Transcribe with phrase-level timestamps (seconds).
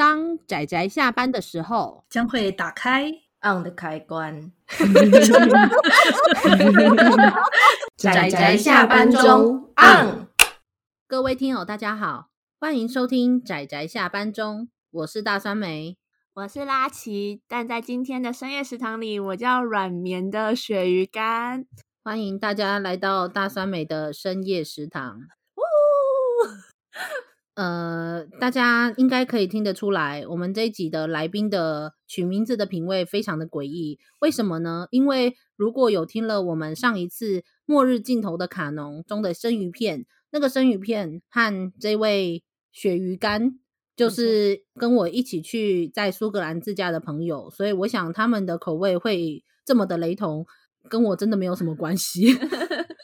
[0.00, 3.12] 当仔仔下班的时候，将会打开
[3.42, 4.50] on 的开关。
[7.98, 10.26] 仔仔下班中 on。
[11.06, 15.98] 各位听友，大家好，欢迎收听仔仔下班中，我是大酸梅，
[16.32, 21.66] 我是拉奇，但在今天的深夜食堂里，我叫软绵的鳕鱼干。
[22.02, 25.20] 欢迎大家来到大酸梅的深夜食堂。
[27.54, 33.98] 呃，大家应该可以听得出来，我们这一集的来宾的取名字的品味非常的诡异。
[34.20, 34.86] 为什么呢？
[34.90, 43.58] 因为如果有听了我们上一次《末日尽头的卡农》中的生鱼片，那个生鱼片和这位鳕鱼干，
[43.94, 50.46] 就是跟我一起去在苏格兰自驾的朋友，所以我想他们的口味会这么的雷同，
[50.88, 52.28] 跟我真的没有什么关系。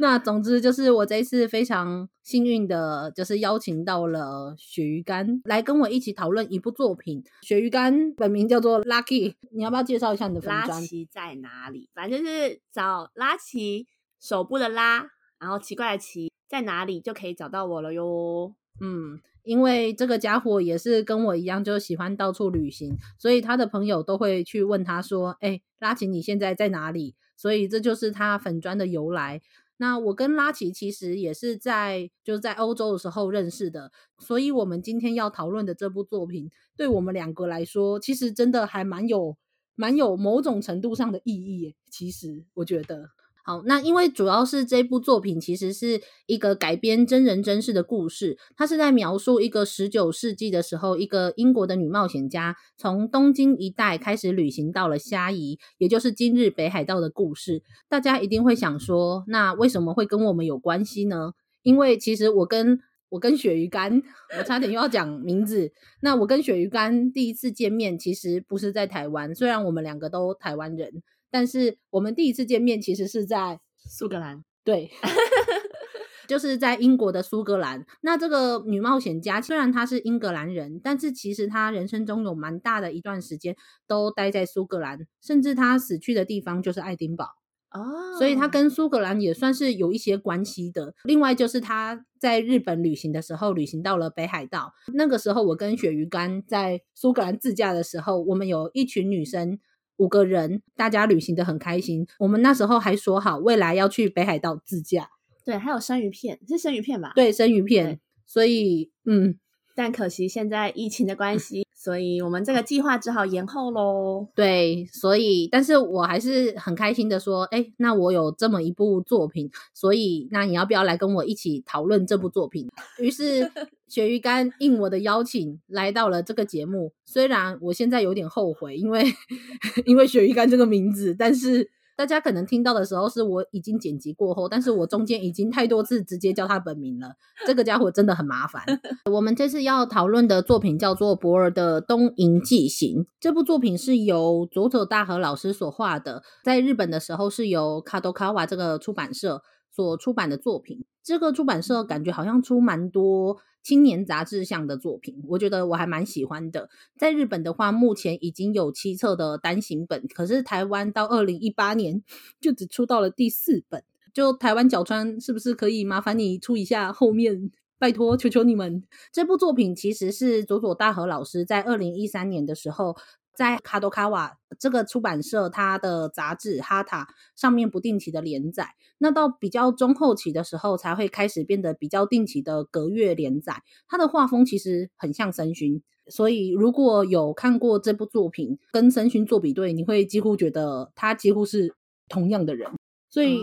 [0.00, 7.22] 那总之就是我这一次非常幸运的，就是邀请到了鳕鱼干来跟我一起讨论一部作品。
[7.42, 10.68] 鳕鱼干本名叫做 Lucky，你要不要介绍一下你的粉专？
[10.68, 11.90] 拉奇在哪里？
[11.94, 13.86] 反正就是找拉奇
[14.18, 15.06] 手部的拉，
[15.38, 18.54] 然后奇怪的奇在哪里就可以找到我了哟。
[18.80, 29.40] 嗯，因为这个家伙也是跟我一样，就喜欢到处旅行，所以他的朋友都会去问他说：“哎，拉奇你现在在哪里？”所以这就是他粉砖的由来。
[29.80, 39.38] 那我跟拉奇其实也是在就是在欧洲的时候认识的，所以我们今天要讨论的这部作品，对我们两个来说，其实真的还蛮有
[39.74, 41.74] 蛮有某种程度上的意义。
[41.90, 43.08] 其实我觉得。
[43.44, 57.62] 好，那因为主要是这部作品其实是一个改编真人真事的故事，它是在描述一个十九世纪的时候，一个英国的女冒险家从东京一带开始旅行到了虾夷，也就是今日北海道的故事。
[57.88, 61.32] 大家一定会想说，那为什么会跟我们有关系呢？
[61.62, 64.02] 因为其实我跟我跟鳕鱼干，
[64.38, 65.72] 我差点又要讲名字。
[66.02, 71.02] 那我跟鳕鱼干第一次见面，其实不是在台湾，虽然我们两个都台湾人。
[71.30, 74.90] 但是我们第一次见面其实是在苏格兰，对，
[76.28, 77.84] 就是在英国的苏格兰。
[78.02, 83.56] 那这个女冒险家虽然她是英格兰人，但是其实她人生中有蛮大的一段时间
[83.86, 87.24] 都待在苏格兰，甚至她死去的地方就是爱丁堡
[87.70, 90.94] 哦，所以她跟苏格兰也算是有一些关系的。
[91.04, 99.58] 另外就是她在日本旅行的时候，旅行到了北海道，那个时候我跟鳕鱼干在苏格兰自驾的时候，我们有一群女生。
[100.00, 102.06] 五个人，大家旅行的很开心。
[102.18, 105.10] 我们那时候还说好，未来要去北海道自驾。
[105.44, 107.12] 对，还有生鱼片，是生鱼片吧？
[107.14, 108.00] 对，生鱼片。
[108.26, 109.38] 所以，嗯。
[109.76, 114.26] 但可惜现在疫情的关系，所以我们这个计划只好延后喽。
[114.34, 122.68] 对，所以，但是我还是很开心的说，哎，那我有这么一部作品，所以那你要不要来跟我一起讨论这部作品？
[122.98, 123.50] 于是
[123.90, 126.92] 鳕鱼干应我的邀请来到了这个节目。
[127.04, 129.04] 虽然我现在有点后悔，因为
[129.84, 131.68] 因为鳕鱼干这个名字，但是。
[131.96, 137.12] 大家可能听到的时候是我已经剪辑过后，但是我中间已经太多次直接叫他本名了。
[137.46, 138.64] 这个家伙真的很麻烦。
[139.12, 143.02] 我们这次要讨论的作品叫做博尔的《东瀛纪行》。
[143.20, 149.42] 这部作品是由佐佐大和老师所画的，在日本的时候是由卡多卡瓦这个出版社
[149.80, 150.84] 所出版的作品。
[151.02, 153.38] 这个出版社感觉好像出蛮多。
[153.62, 156.70] 青年杂志向的作品，我觉得我还蛮喜欢的。
[156.96, 162.02] 在日本的话，目前已经有七册的单行本，可是台湾到二零一八年
[162.40, 163.84] 就只出到了第四本。
[164.14, 167.50] 就台湾角川，是不是可以麻烦你出一下后面？
[167.78, 168.82] 拜托，求求你们！
[169.12, 172.96] 这部作品其实是佐佐大和老师在二零一三年的时候。
[173.40, 177.04] 在卡多卡瓦这个出版社，它的杂志《哈塔》
[177.40, 183.62] 上面不定期的连载，那到比较中后期的时候，才会开始变得比较定期的隔月连载。
[183.88, 191.74] 他的画风其实很像森薰，所以如果有看过这部作品跟森薰做比对，你会几乎觉得他几乎是
[192.10, 192.70] 同样的人。
[193.10, 193.38] 所以，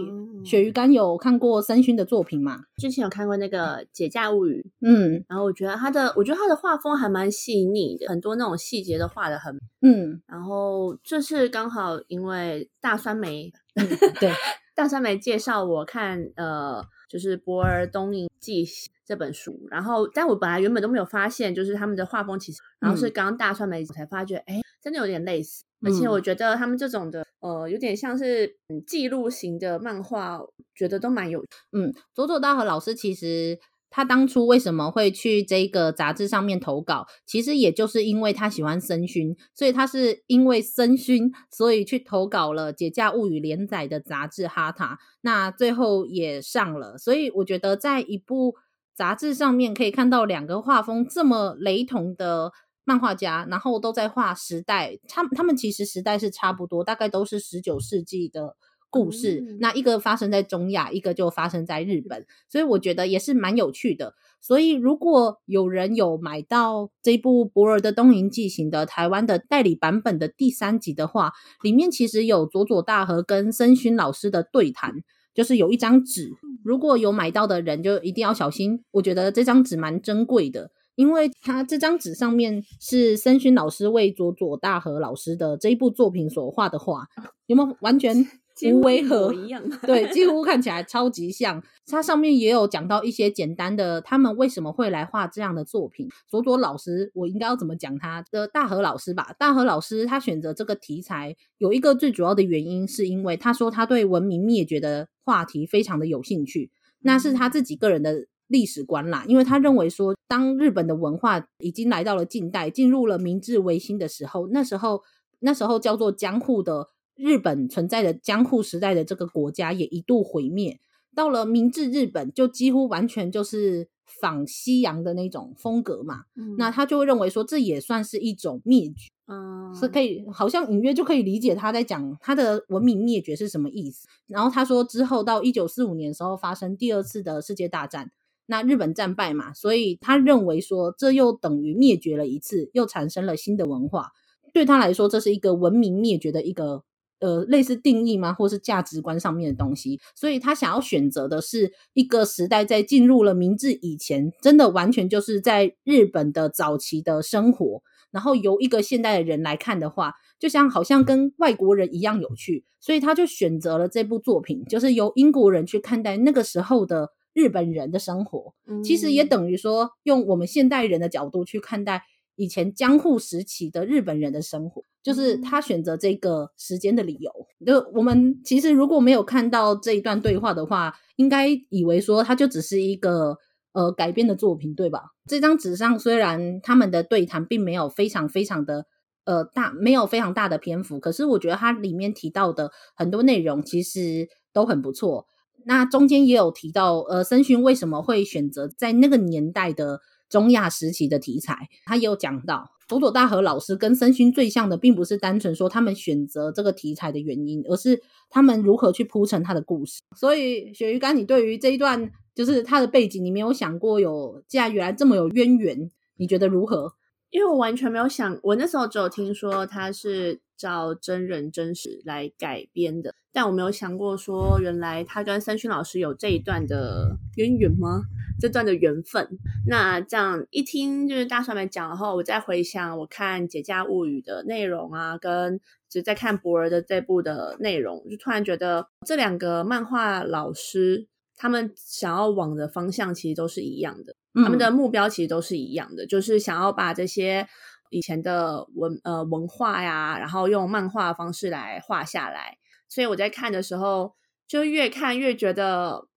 [0.45, 2.63] 鳕鱼干有看过森勋的作品吗？
[2.77, 10.21] 之前有看过那个《解驾物语》，嗯，然后我觉得他的，我觉得他的画风还蛮细腻的，很多那种细节都画的很，嗯。
[10.25, 13.85] 然后这次刚好因为大酸梅，嗯、
[14.21, 14.31] 对，
[14.73, 18.65] 大酸梅介绍我看，呃，就是《博尔东瀛记》
[19.05, 25.65] 这本书，然后但我本来原本都没有发现，就是他们的画风其实，然后是刚刚大酸梅才发觉，哎、嗯，真的有点类似。
[25.85, 28.55] 而且我觉得他们这种的，呃，有点像是
[28.87, 30.39] 记录型的漫画，
[30.73, 31.43] 觉得都蛮有。
[31.73, 46.97] 嗯，佐佐大和老师其实他当初为什么会去这个杂志上面投稿，其实也就是因为他喜欢森薰，所以他是因为森薰，所以去投稿了《解假物语》连载的杂志《哈塔》，那最后也上了。
[46.97, 48.55] 所以我觉得在一部
[48.95, 52.51] 杂志上面可以看到两个画风这么雷同的
[52.87, 58.55] 漫画家，然后都在画时代，他他们其实时代是差不多，大概都是十九世纪的
[58.89, 59.43] 故事。
[59.45, 64.13] 嗯、那一个发生在中亚，一个就发生在日本，所以我觉得也是蛮有趣的。
[64.39, 76.31] 所以如果有人有买到这部《博尔的东瀛记行》的台湾的代理版本的第三集的话，里面其实有佐佐大和跟森勋老师的对谈，就是有一张纸，
[76.63, 78.85] 如果有买到的人就一定要小心。
[78.91, 80.71] 我觉得这张纸蛮珍贵的。
[80.97, 87.05] 因为他这张纸上面是森薰老师为佐佐大和老师的这一部作品所画的画，
[87.45, 88.27] 有没有完全
[88.73, 89.61] 无违和一样？
[89.83, 91.61] 对， 几乎看起来超级像。
[91.85, 96.09] 它上面也有讲到一些简单的，他们为什么会来画这样的作品。
[96.27, 98.47] 佐佐老师，我应该要怎么讲他的？
[98.47, 106.71] 大和老师吧，大和老师他选择这个题材有一个最主要的原因，是因为他说他对文明灭绝的话题非常的有兴趣，
[107.01, 108.25] 那是他自己个人的。
[108.47, 115.01] 历史观啦，因为他认为说，当日本的文化已经来到了近代，进入了明治维新的时候，那时候
[115.39, 120.79] 那时候叫做江户的日本存在的江户时代的这个国家也一度毁灭。
[121.15, 123.89] 到了明治日本，就几乎完全就是
[124.21, 126.25] 仿西洋的那种风格嘛。
[126.35, 129.09] 嗯、那他就会认为说，这也算是一种灭绝。
[129.25, 134.07] 嗯，是可以，好像隐约就可以理解他在讲他的文明灭绝是什么意思。
[134.27, 138.11] 然后他说，之后到一九四五年的时候，发生第二次的世界大战。
[138.49, 144.11] 那日本战败嘛，所以他认为说，这又等于灭绝了一次，又产生了新的文化。
[144.53, 146.83] 对他来说，这是一个文明灭绝的一个
[147.19, 149.99] 呃类似定义吗，或是价值观上面的东西。
[150.15, 157.81] 所以他想要选择的是一个时代，在进入了明治以前，真的完全就是在日本的早期的生活。
[158.09, 162.63] 然后由一个现代的人来看的话，就像好像跟外国人一样有趣。
[162.79, 167.09] 所以他就选择了这部作品，就是由英国人去看待那个时候的。
[167.37, 172.01] 日本人的生活，其实也等于说，用我们现代人的角度去看待
[172.35, 177.31] 以前江户时期的日本人的生活，就是他选择这个时间的理由。
[177.63, 183.37] 就我们其实如果没有看到这一段对话的话，应该以为说它就只是一个
[183.73, 185.11] 呃改编的作品，对吧？
[185.29, 188.87] 这张纸上虽然他们的对谈并没有非常非常的
[189.25, 195.27] 呃大，没有非常大的篇幅，可是我觉得它里面提到的很多内容其实都很不错。
[195.65, 199.99] 那中间也有提到，呃，森薰为什么会选择在那个年代的
[200.29, 201.67] 中亚时期的题材？
[201.85, 209.99] 他也有讲到，佐佐大河老师跟森薰最像的，并不是单纯说他们选择这个题材的原因，而是他们如何去铺陈他的故事。
[210.15, 216.93] 所以，鳕鱼干，你对于这一段就是他的背景，你没有想过有，既然原来这么有渊源，你觉得如何？
[217.29, 228.01] 因为我完全没有想，我那时候只有听说他是照真人真实来改编的，但我没有想过说，原来他跟三勋老师有这一段的渊源吗？
[228.39, 229.27] 这段的缘分。
[229.67, 235.59] 那这样一听就是大帅们讲后，我再回想我看《解假物语》的内容啊，跟
[235.89, 244.15] 就在看博儿的这部的内容，就突然觉得这两个漫画老师他们想要往的方向其实都是一样的。
[244.35, 247.47] 他们的目标其实都是一样的，就是想要把这些
[247.89, 252.57] 以前的文呃文化呀，然后用漫画的方式来画下来。
[252.89, 254.13] 所以我在看的时候，
[254.47, 256.07] 就越看越觉得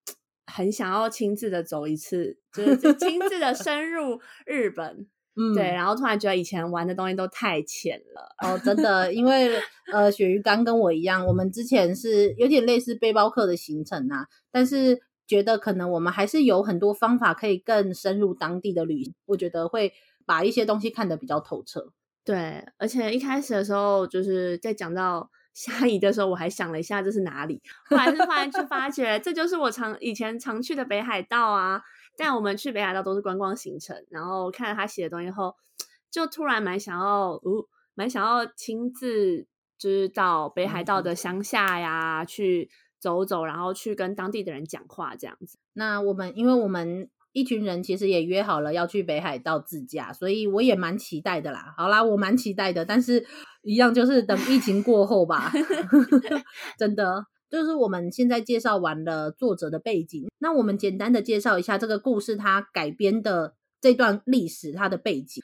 [0.45, 5.07] 很想要亲自的走一次，就是亲自的深入日本。
[5.35, 5.63] 嗯，对。
[5.63, 8.35] 然后突然觉得以前玩的东西都太浅了。
[8.47, 9.49] 哦，真的，因为
[9.91, 15.01] 呃，鳕鱼干跟我一样，我们之前是有点类似背包客的行程啊，但是。
[15.27, 19.93] 觉得可能我们还是有很多方法可以更深入当地的旅行，我觉得会
[20.25, 21.91] 把一些东西看得比较透彻。
[22.23, 31.81] 对，而且一开始的时候就是在讲到 虾夷的时候，我还想了一下这是哪里，后来是突然就发觉这就是我常以前常去的北海道啊。
[32.17, 35.55] 但我们去北海道都是观光行程，然后看了他写的东西后，
[36.11, 39.47] 就突然蛮想要，哦，蛮想要亲自
[39.77, 42.69] 就是到北海道的乡下呀、嗯、去。
[43.01, 45.57] 走走，然后去跟当地的人讲话，这样子。
[45.73, 51.73] 那我们，因为我们一群人其实也约好了要去北海道自驾，所以我也蛮期待的啦。
[51.77, 53.25] 好啦，我蛮期待的，但是
[53.63, 55.51] 一样就是等疫情过后吧。
[56.77, 65.43] 真的，就是我们现在介绍完了作者的背景，那我们简单的介绍一下这个故事，它改编的这段历史，它的背景。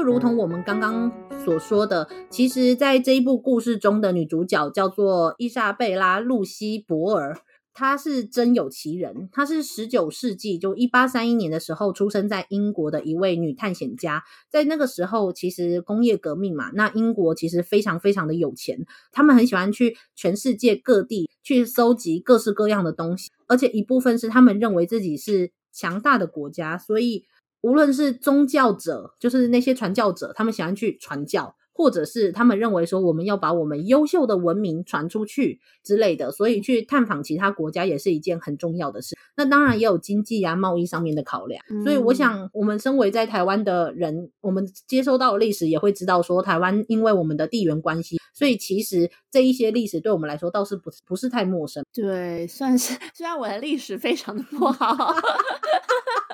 [0.00, 1.12] 就如同我们刚刚
[1.44, 7.38] 所说的，其实，在这一部故事中的女主角叫做伊莎贝拉·露西·博尔，
[7.74, 14.24] 她是真有其人，她是十九世纪就一八三一年的时候出生在英国的一位女探险家。
[14.48, 27.26] 在那个时候，其实工业革命嘛，那英国其实非常非常的有钱，他们很喜欢去全世界各地去搜集各式各样的东西，而且一部分是他们认为自己是强大的国家，所以
[27.62, 31.56] 无论是宗教者，就是那些传教者，他们喜欢去传教。
[31.72, 39.16] 或者是他们认为说，我们要把我们优秀的文明传出去之类的，所以去探访其他国家也是一件很重要的事。
[39.34, 41.64] 那当然也有经济啊、贸易上面的考量。
[41.82, 51.82] 所以我想，我们身为在台湾的人，我们接收到的历史也会知道说，台湾因为我们的地缘关系，所以其实这一些历史对我们来说倒是不不是太陌生。
[51.94, 55.14] 对，算是虽然我的历史非常的不好。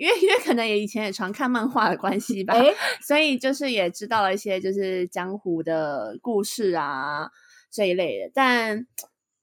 [0.00, 7.30] 因为因为可能也以前也常看漫画的关系吧，欸、所以就是也知道了一些就是江湖的故事啊
[7.70, 8.30] 这一类的。
[8.32, 8.86] 但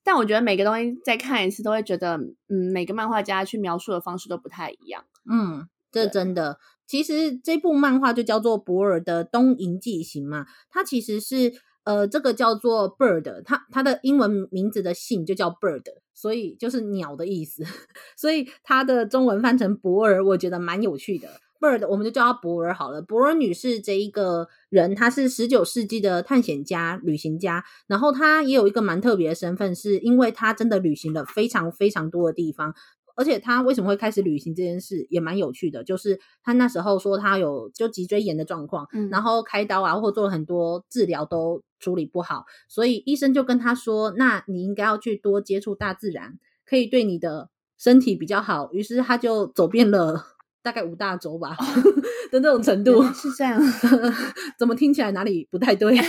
[0.04, 2.18] 但我觉得每个东西再看一次都会觉得，
[2.50, 5.06] 嗯，每个漫画家去描述的方式都不太一样。
[5.32, 6.58] 嗯，这真的。
[6.88, 11.54] 其实这部漫画就叫做博尔的《东瀛纪行》嘛，它其实是。
[11.88, 17.64] 呃，这个叫做 bird，它它的英文名字的姓就叫 bird，所以就是鸟的意思，
[18.18, 21.30] 所以它的中文翻成博尔，我觉得蛮有趣的。
[21.62, 23.02] bird，我们就叫它博尔好了。
[23.02, 32.76] 博尔女士这一个人，她是十九世纪的探险家、旅行家，然后她也有一个蛮特别的身份，是因为她真的旅行了非常非常多的地方。
[33.18, 48.70] 而且他为什么会开始旅行这件事也蛮有趣的，就是他那时候说他有就脊椎炎的状况，嗯，然后开刀啊或做了很多治疗都处理不好，所以医生就跟他说，那你应该要去多接触大自然，可以对你的身体比较好。
[48.72, 50.24] 于是他就走遍了
[50.62, 51.66] 大概五大洲吧，哦，
[52.32, 53.02] 的那种程度。
[53.14, 53.60] 是这样，
[54.60, 55.98] 怎么听起来哪里不太对？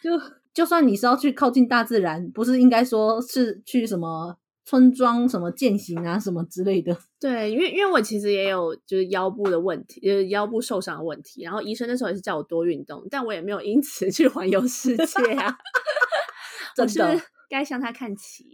[0.00, 0.10] 就
[0.54, 4.38] 就算你是要去靠近大自然，不是应该说是去什么？
[4.68, 6.94] 村庄什么践行啊，什么之类的。
[7.18, 11.42] 对，因为因为我其实也有就是腰部的问题，就是腰部受伤的问题。
[11.42, 15.56] 然后医生那时候也是叫我多运动，但我也没有因此去环游世界啊。
[16.76, 17.18] 真的。
[17.48, 18.44] 该向他看齐，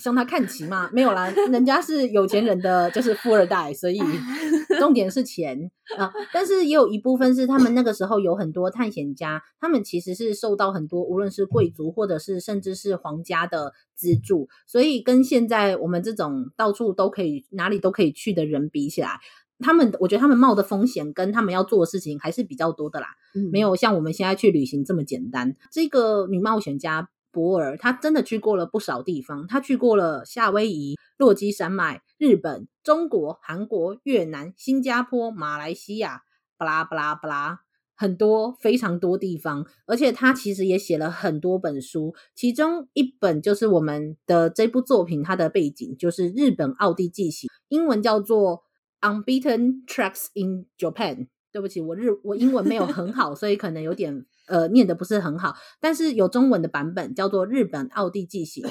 [0.00, 0.90] 向他看齐嘛？
[0.94, 4.00] 没有啦，人家是有钱人的， 就是富二代，所以
[4.80, 6.10] 重点是钱啊。
[6.32, 19.20] 但是也有一部分是他们那个时候有很多探险家，他们其实是受到很多无论是贵族或者是甚至是皇家的资助，所以跟现在我们这种到处都可以、哪里都可以去的人比起来，
[19.58, 23.06] 他们我觉得他们冒的风险跟他们要做的事情还是比较多的啦。
[23.34, 25.54] 嗯，没有像我们现在去旅行这么简单。
[25.70, 27.10] 这个女冒险家。
[27.32, 36.22] 博尔他真的去过了不少地方，他去过了夏威夷、落基山脉、日本、中国、韩国、越南、新加坡、马来西亚，
[36.56, 37.60] 巴拉巴拉巴拉，
[37.96, 39.66] 很多非常多地方。
[39.86, 48.64] 而且他其实也写了很多本书，其中一本就是我们的这部作品，它的背景就是日本奥地纪行，英文叫做
[49.08, 51.16] 《Unbeaten Tracks in Japan》。
[51.52, 55.54] 对不起，我日我英文没有很好，所以可能有点呃念的不是很好。
[55.80, 58.62] 但是有中文的版本叫做《日本奥地记行》，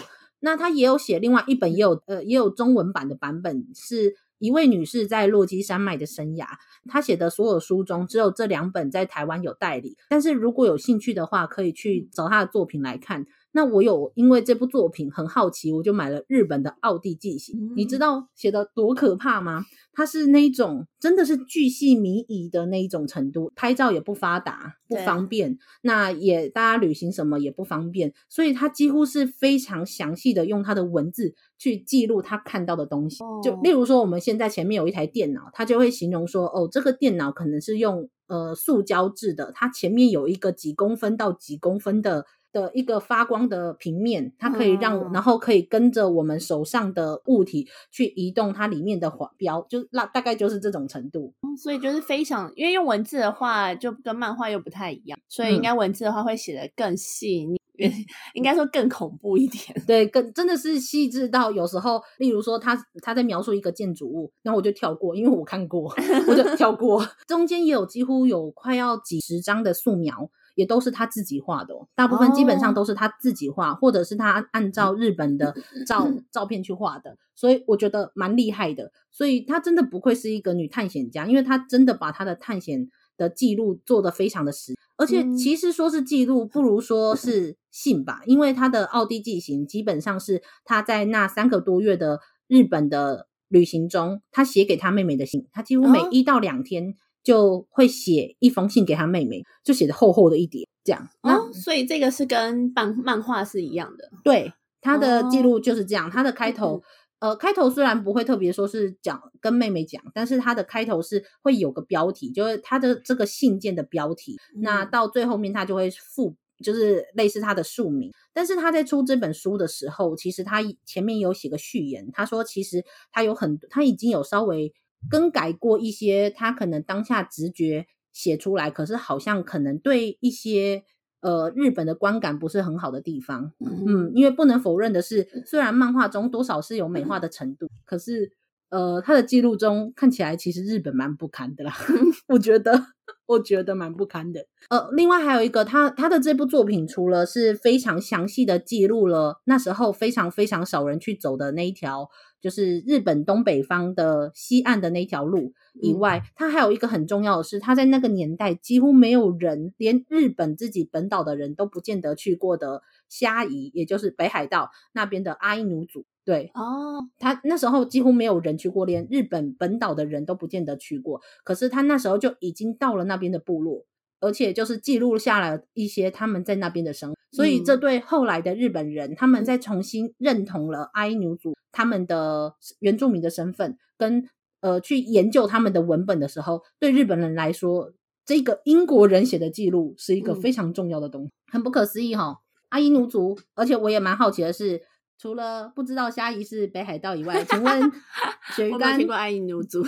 [0.42, 6.46] 那他也有写另外一本，也有呃也有中文版的版本，是一位女士在落基山脉的生涯。
[6.88, 9.98] 她写的所有书中，只有这两本在台湾有代理。
[10.10, 13.26] 但是如果有兴趣的话，可以去找她的作品来看。
[13.52, 17.58] 那我有因为这部作品很好奇，我就买了日本的奥地纪行。
[17.60, 19.66] 嗯、你知道写的多可怕吗？
[19.92, 25.58] 它是那一种真的是巨细靡遗的那一种程度，拍照也不发达，不方便。
[25.82, 33.24] 那也大家旅行什么也不方便，所以它几乎是非常详细的用它的文字去记录他看到的东西。
[33.24, 42.26] 哦、就例如说，我们现在前面有一台电脑，它就会形容说，哦，这个电脑可能是用呃塑胶制的，它前面有一个几公分到几公分的。
[42.52, 51.34] 的一个发光的平面，它可以让，嗯、然后可以跟着我们手上的物体去移动它里面的环标，就那大概就是这种程度。
[51.62, 57.92] 所以就是非常，因为用文字的话就跟漫画又不太一样，所以应该文字的话会写得更细腻，嗯、
[58.34, 59.62] 应该说更恐怖一点。
[59.86, 65.94] 对，更真的是细致到有时候，例如说他他在描述一个建筑物，然后我就跳过，因为我看过，
[66.28, 67.06] 我就跳过。
[67.28, 70.30] 中间也有几乎有快要几十张的素描。
[70.60, 75.56] 也都是他自己画的哦，大部分基本上都是他自己画，或者是他按照日本的
[75.88, 78.92] 照照片去画的，所以我觉得蛮厉害的。
[79.10, 96.96] 所以他真的不愧是一个女探险家，因为他真的把他的探险的记录做得非常的实，而且其实说是记录，不如说是信吧，因为他的奥地纪行基本上是他在那三个多月的日本的旅行中，他写给他妹妹的信，他几乎每一到两天。
[97.30, 101.08] 就会写一封信给他妹妹，就写的厚厚的一叠这样。
[101.22, 104.10] 哦，所以这个是跟漫漫画是一样的。
[104.24, 106.10] 对，他的记录就是这样。
[106.10, 106.82] 他的开头，
[107.20, 114.36] 嗯、呃，开头虽然不会特别说是讲跟妹妹讲，但是他的开头是会有个标题，就是他的这个信件的标题。
[114.56, 116.36] 嗯、那到最后面，他就会附。
[116.62, 122.84] 就是类似他的署名，但是他在出这本书的时候，其实他前面有写个序言，他说其实
[123.14, 124.74] 他有很他已经有稍微
[125.10, 130.84] 更改过一些他可能当下直觉写出来，可是好像可能对一些
[131.22, 138.32] 呃日本的观感不是很好的地方，嗯，嗯，因为不能否认的是，虽然漫画中多少是有美化的程度，可是
[138.70, 141.74] 呃他的记录中看起来其实日本蛮不堪的啦，
[142.30, 142.88] 我觉得。
[143.26, 144.46] 我觉得蛮不堪的。
[144.70, 152.10] 呃，另外还有一个，他他的这部作品除了是非常详细的记录了那时候非常非常少人去走的那一条，
[152.42, 166.06] 就是日本东北方的西岸的那条路以外，他、嗯、还有一个很重要的是，他在那个年代几乎没有人，连日本自己本岛的人都不见得去过的虾夷，也就是北海道那边的阿伊努族。
[166.26, 171.20] 对哦，他那时候几乎没有人去过，连日本本岛的人都不见得去过。
[171.44, 173.86] 可是他那时候就已经到了那边的部落，
[174.20, 177.19] 而且就是记录下来一些他们在那边的生活。
[177.32, 184.28] 所以这对后来的日本人，他们在重新认同了阿伊努族他们的原住民的身份，跟
[184.62, 187.94] 呃去研究他们的文本的时候，对日本人来说，
[188.26, 192.40] 这个英国人写的记录是一个非常重要的东西，很不可思议哈。
[192.70, 194.82] 阿伊努族，而且我也蛮好奇的是。
[195.22, 197.92] 除了不知道虾夷是北海道以外，请问
[198.56, 199.84] 雪鱼干听过阿伊努族？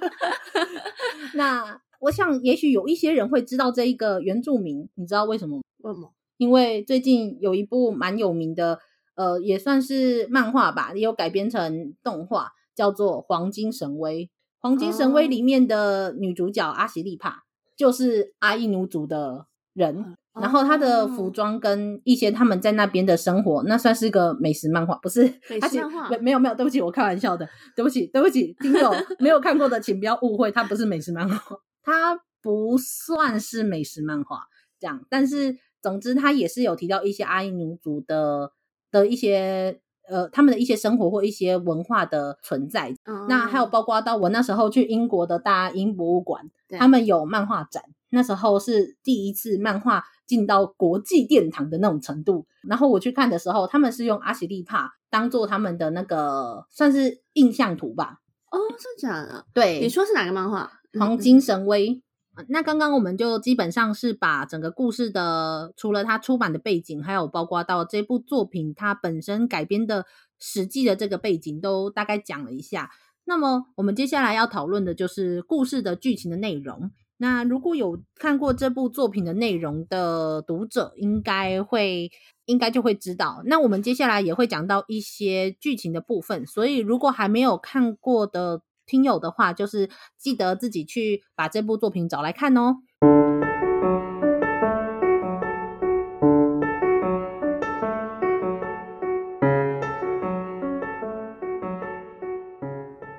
[1.36, 5.60] 那我想，也许有一些人会知道这一个原住民，你知道为什么？
[5.82, 6.14] 为什么？
[6.42, 8.80] 因为最近有一部蛮有名的，
[9.14, 14.24] 呃，也算是漫画吧，也有改编成动画，叫做《黄金神威》。
[14.58, 17.44] 《黄金神威》里面的女主角阿西利帕
[17.76, 20.16] 就是阿伊奴族的人。
[20.34, 25.22] 然后她的服装跟一些他们在那边的生活，那算是个美食漫画，不是？
[25.48, 26.08] 美食漫画？
[26.18, 34.40] 没有没有，对不起，我开玩笑的，对不起对不起，听友没有看过的，请不要误会，它不是美食漫画，它不算是美食漫画
[34.80, 35.04] 这样。
[35.08, 38.52] 但是总之，他也是有提到一些阿伊努族的
[38.90, 42.94] 的一些呃他们的一些生活或一些文化的存在。
[43.04, 50.04] 嗯、那还有包括到我那时候去英国的大英博物馆，他们有漫画展，那时候是第一次漫画。
[50.24, 58.20] 进到国际殿堂的那种程度，然后我去看的时候，他们是用阿西利帕当做他们的那个算是印象图吧？
[58.50, 59.44] 哦，是假的？
[59.52, 60.72] 对，你说是哪个漫画？
[60.98, 62.02] 《黄金神威》嗯。
[62.48, 70.06] 那刚刚我们就基本上是把整个故事的，除了它出版的背景，还有包括到这部作品它本身改编的
[70.38, 72.90] 实际的这个背景，都大概讲了一下。
[73.24, 76.90] 那么我们接下来要讨论的就是故事的剧情的内容。
[77.18, 82.10] 那如果有看过这部作品的内容的读者，应该会
[82.46, 83.42] 应该就会知道。
[83.44, 88.62] 那我们接下来也会讲到一些剧情的部分，所以如果还没有看过的
[88.92, 92.76] 听友的话，就是记得自己去把这部作品找来看哦。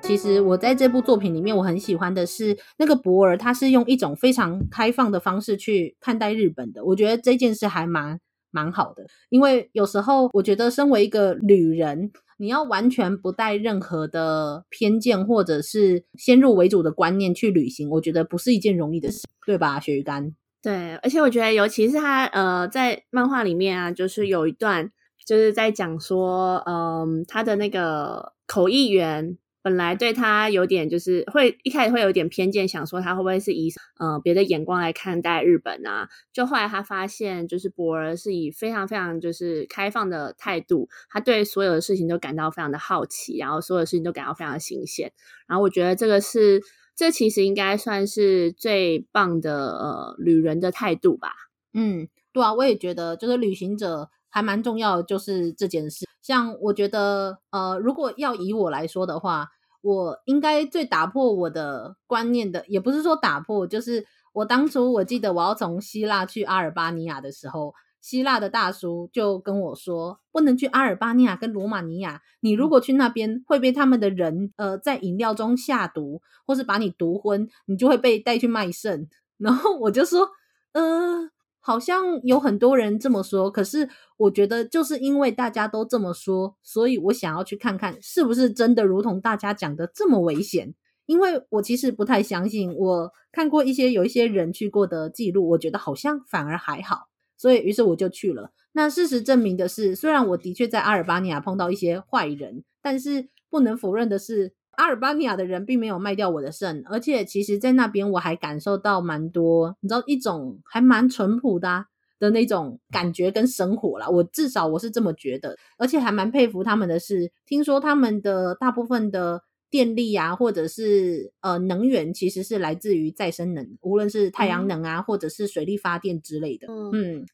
[0.00, 6.84] 其实我在这部作品里面，我很喜欢的是那个博尔，他是用一种非常开放的方式去看待日本的。
[6.84, 8.20] 我觉得这件事还蛮
[8.52, 19.78] 蛮好的，因为有时候我觉得身为一个旅人，你要完全不带任何的偏见或者是先入为主的观念去旅行，我觉得不是一件容易的事，对吧？
[19.80, 20.34] 雪鱼干。
[20.62, 24.90] 对，而且我觉得尤其是他呃，在漫画里面啊，就是有一段
[25.26, 29.38] 就是在讲说，嗯、他的那个口译员。
[29.64, 36.10] 本来对他有点就是会一开始会有点偏见，想说他会不会是以呃别的眼光来看待日本啊？
[36.34, 45.10] 就后来他发现，就是博尔是以非常非常就是开放的态度，他对所有的事情都感到非常的好奇，然后所有的事情都感到非常的新鲜。
[45.46, 46.62] 然后我觉得这个是
[46.94, 51.32] 这其实应该算是最棒的呃旅人的态度吧。
[51.72, 54.10] 嗯，对啊，我也觉得就是旅行者。
[54.34, 56.04] 还蛮重要的，就是这件事。
[56.24, 59.50] 像我觉得，呃，如果要以我来说的话，
[59.82, 79.10] 我应该最打破我的观念的，也不是说打破，就是我当初我记得我要从希腊去阿尔巴尼亚的时候，希腊的大叔就跟我说，不能去阿尔巴尼亚跟罗马尼亚，你如果去那边会被他们的人，呃，在饮料中下毒，或是把你毒昏，你就会被带去卖肾。
[79.36, 80.30] 然后我就说，
[80.72, 81.33] 呃。
[81.66, 90.74] 好像有很多人这么说，可是我觉得就是因为大家都这么说，所以我想要去看看是不是真的如同大家讲的这么危险。
[91.06, 98.50] 因为我其实不太相信，我看过一些有一些人去过的记录，我觉得好像反而还好，所以于是我就去了。
[98.72, 111.86] 那事实证明的是，虽然我的确在阿尔巴尼亚碰到一些坏人，但是不能否认的是，阿尔巴尼亚的人并没有卖掉我的肾，而且其实在那边我还感受到蛮多，你知道一种还蛮淳朴的啊。
[112.20, 126.68] 的那种感觉跟生活啦，我至少我是这么觉得，而且还蛮佩服他们的是，听说他们的大部分的电力啊，或者是呃能源，其实是来自于再生能，无论是太阳能啊，嗯、或者是水力发电之类的。
[126.70, 127.26] 嗯，嗯，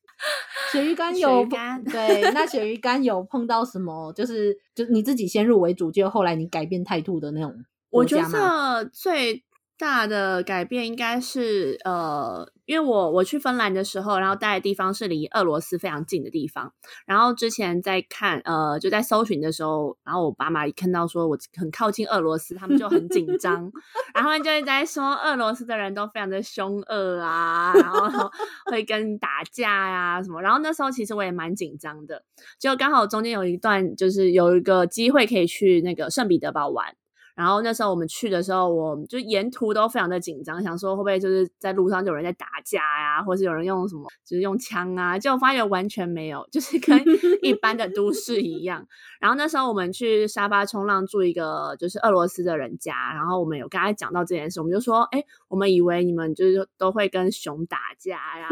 [0.72, 4.12] 鳕鱼干有干对， 那鳕鱼干有碰到什么？
[4.14, 7.54] 就是就你自己先入为主，就后来你改变态度的那种？
[7.90, 9.42] 我觉得最
[9.80, 12.48] 大的改变应该是呃。
[12.66, 16.72] 因为我我去芬兰的时候，然后待的地方是离俄罗斯非常近的地方。
[17.04, 23.72] 然后之前在看呃，就在搜寻的时候，然后我爸妈一看到说我很靠近俄罗斯，他们就很紧张，
[24.14, 28.30] 然后他们就在说俄罗斯的人都非常的凶恶啊，然后
[28.70, 30.40] 会跟打架呀、啊、什么。
[30.40, 32.22] 然后那时候其实我也蛮紧张的，
[32.60, 36.94] 就刚好中间有一段就是有一个机会可以去那个圣彼得堡玩。
[37.40, 47.03] 然后那时候我们去的时候，我就沿途都非常的紧张，想说会不会就是在路上就有人在打架呀，或是有人用什么，就是用枪啊，结果发现完全没有，就是跟
[47.40, 48.87] 一般的都市一样。
[49.18, 58.46] 然后那时候我们去沙巴冲浪，住一个就是俄罗斯的人家，然后我们有跟他讲到这件事，我们就说，哎，我们以为你们就是都会跟熊打架呀，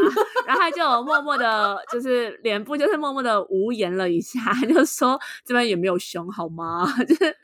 [0.47, 6.87] 然后他就默默的，就是脸部就是默默的无言了一下， 就说这边也没有熊好吗？
[7.07, 7.37] 就是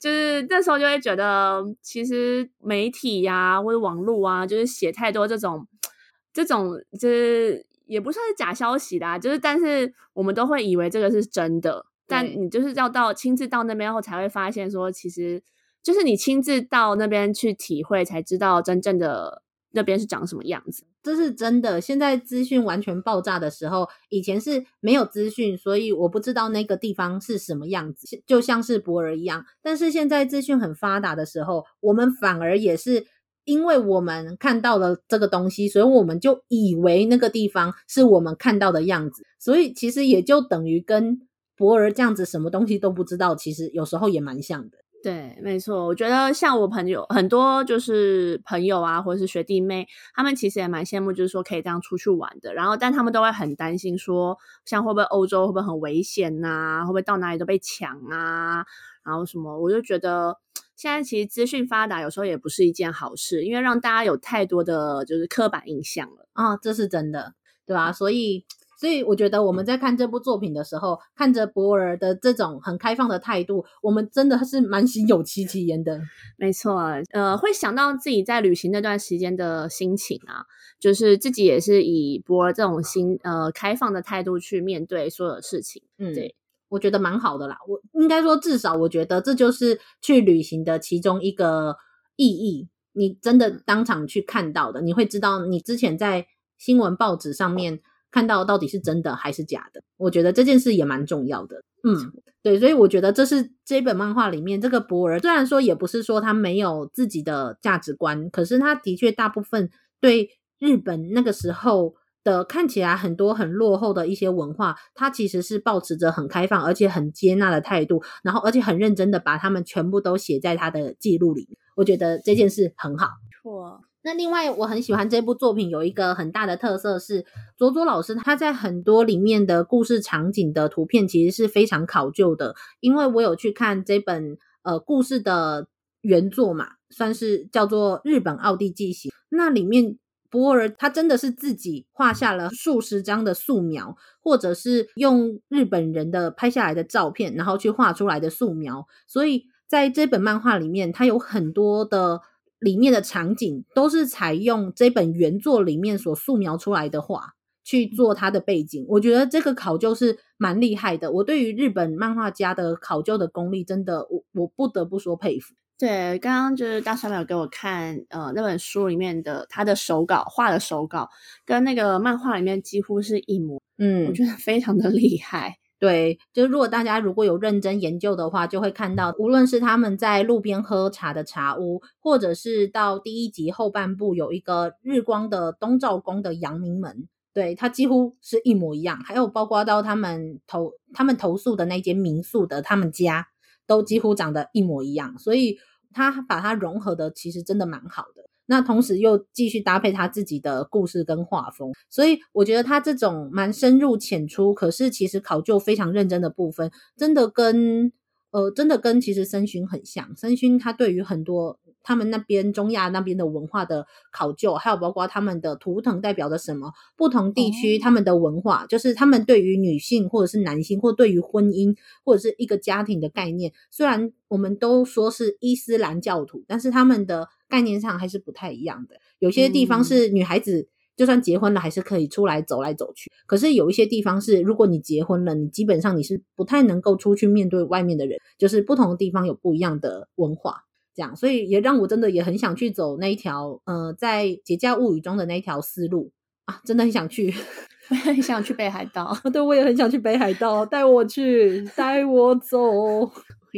[0.00, 0.85] 就是那时候就。
[0.86, 5.66] 就会觉得，其实媒体呀、啊，或者网络啊，就是写太多这种，
[6.32, 15.42] 这种就是也不算是假消息啦，就是但是我们都会以为这个是真的，但你就是要到亲自到那边后，才会发现说，其实
[15.82, 19.42] 就是你亲自到那边去体会，才知道真正的。
[19.72, 20.84] 那边是长什么样子？
[21.06, 21.80] 这是真的。
[21.80, 29.44] 现在资讯完全爆炸的时候，以前是没有资讯，所以我不知道那个地方是什么样子，就像是博尔一样。
[29.62, 33.06] 但是现在资讯很发达的时候，我们反而也是
[33.44, 39.22] 因为我们看到了这个东西，所以我们就以为那个地方是我们看到的样子。
[39.38, 41.20] 所以其实也就等于跟
[41.56, 44.78] 博尔这样子什么东西都不知道，其实有时候也蛮像的。
[45.06, 52.52] 对，没错，我觉得像我朋友很多，就是朋友啊，或者是学弟妹，他们其实也蛮羡慕，就是说可以这样出去玩的。
[52.52, 56.80] 然后，但他们都会很担心说，像会不会欧洲会不会很危险呐？
[56.82, 58.66] 会不会到哪里都被抢啊？
[59.04, 59.60] 然后什么？
[59.60, 60.40] 我就觉得
[60.74, 67.92] 现在其实资讯发达，有时候也不是一件好事，因为让大家有太多的就是刻板印象了啊，这是真的，对吧？
[67.92, 68.44] 所以。
[68.78, 75.98] 所以我觉得我们在看这部作品的时候，看着博尔的这种很开放的态度，我们真的是蛮心有戚戚焉的。
[76.36, 76.78] 没错，
[77.12, 80.44] 呃，会想到自己在旅行那段时间的心情啊，
[80.78, 85.82] 就是自己也是以博尔这种心呃开放的态度去面对所有事情。
[85.96, 86.36] 嗯，对，
[86.68, 87.56] 我觉得蛮好的啦。
[87.66, 91.76] 我应该说，至少我觉得这就是去旅行的其中一个
[92.16, 92.68] 意义。
[92.92, 96.26] 你真的当场去看到的，你会知道你之前在
[96.58, 97.80] 新闻报纸上面。
[98.16, 99.82] 看到到底是真的还是假的？
[99.98, 101.62] 我觉得这件事也蛮重要的。
[101.86, 101.94] 嗯，
[102.42, 109.68] 对，所以我觉得这是这本漫画里面这个博尔，虽然说也不是说他没有自己的价值观，可是他的确大部分
[110.00, 121.46] 对日本那个时候的看起来很多很落后的一些文化，他其实是保持着很开放而且很接纳的态度，然后而且很认真的把他们全部都写在他的记录里。
[121.76, 123.08] 我觉得这件事很好。
[123.42, 123.82] 错。
[124.06, 132.54] 那另外，我很喜欢这部作品，有一个很大的特色是，佐佐老师他在很多里面的故事场景的图片其实是非常考究的。
[132.78, 135.66] 因为我有去看这本呃故事的
[136.02, 139.10] 原作嘛，算是叫做《日本奥地纪行》。
[139.30, 139.98] 那里面
[140.30, 148.86] 博尔他真的是自己画下了数十张的素描，或者是用日本人的拍下来的照片，然后去画出来的素描。
[149.08, 152.20] 所以在这本漫画里面，它有很多的。
[152.66, 161.12] 里面的场景都是采用这本原作里面所素描出来的画去做它的背景，我觉得这个考究是蛮厉害的。
[161.12, 165.54] 我对于日本漫画家的考究的功力，真的我我不得不说佩服。
[165.78, 171.08] 对，刚刚就是大帅没有给我看，呃，那本书里面的他的手稿画的手稿，
[171.44, 175.58] 跟那个漫画里面几乎是一模，嗯，我觉得非常的厉害。
[175.78, 188.98] 对，就如果大家如果有认真研究的话，就会看到，无论是他们在路边喝茶的茶屋，或者是到第一集后半部有一个日光的东照宫的阳明门，对，它几乎是一模一样。
[189.04, 193.28] 还有包括到他们投他们投宿的那间民宿的他们家，
[193.66, 195.18] 都几乎长得一模一样。
[195.18, 195.58] 所以
[195.92, 198.30] 他把它融合的其实真的蛮好的。
[198.48, 207.92] 那同时又继续搭配他自己的故事跟画风，所以我觉得他这种蛮深入浅出，可是其实考究非常认真的部分，真的跟
[208.30, 210.14] 呃真的跟其实森薰很像。
[210.16, 227.28] 森薰他对于很多他们那边中亚那边的文化的考究，还有包括他们的图腾代表着什么，不同地区他们的文化，哦、就是他们对于女性或者是男性，或对于婚姻或者是一个家庭的概念，虽然我们都说是伊斯兰教徒，但是他们的。
[227.48, 246.12] 概念上还是不太一样的，有些地方是女孩子就算结婚了还是可以出来走来走去，可是有一些地方是如果你结婚了，你基本上你是不太能够出去面对外面的人，就是不同的地方有不一样的文化，这样，所以也让我真的也很想去走那一条，呃，在《节假物语》中的那一条思路。
[246.46, 247.34] 啊，真的很想去，
[247.90, 252.56] 我也很想去北海道，对，我也很想去北海道，带我去，带我走。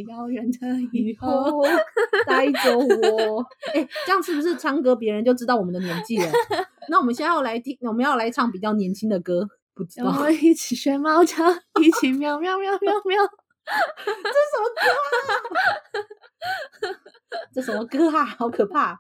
[0.06, 0.58] 遥远的
[0.92, 1.62] 以后，
[2.26, 3.42] 带走我。
[3.74, 6.30] 哎、欸，这样是不是唱歌别人就知道我们的年纪了？
[6.88, 10.06] 那我们现在要来听，我们要来唱比较年轻的歌，不知道。
[10.06, 11.36] 我们一起学猫叫，
[11.82, 13.18] 一起喵喵喵喵喵。
[14.04, 15.28] 这什么歌啊？
[17.52, 18.24] 这什么歌啊？
[18.24, 18.94] 好可怕！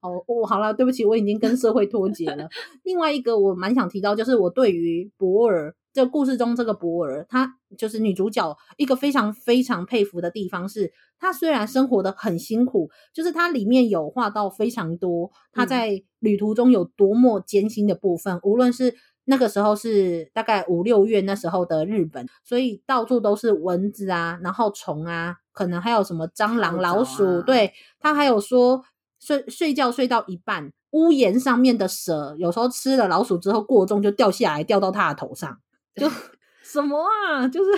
[0.00, 2.48] 好，我、哦、好了，对不起，我已经跟社会脱节了。
[2.84, 5.74] 另外一个我蛮想提到，就是我对于博尔。
[5.92, 8.56] 这故事中，这个博尔，她就是女主角。
[8.76, 18.36] 一个非常非常佩服的地方是，她虽然生活的很辛苦，就是它里面有画到非常多她在旅途中有多么艰辛的部分。
[18.36, 27.38] 嗯、无论是那个时候是大概五六月那时候的日本，所以到处都是蚊子啊，然后虫啊，可能还有什么蟑螂、老鼠。
[27.38, 28.84] 啊、对，她还有说
[29.18, 35.58] 睡睡觉睡到一半，屋檐上面的蛇有时候吃了老鼠之后过重就掉下来，掉到她的头上。
[36.00, 36.10] 就
[36.64, 37.46] 什么啊？
[37.48, 37.70] 就是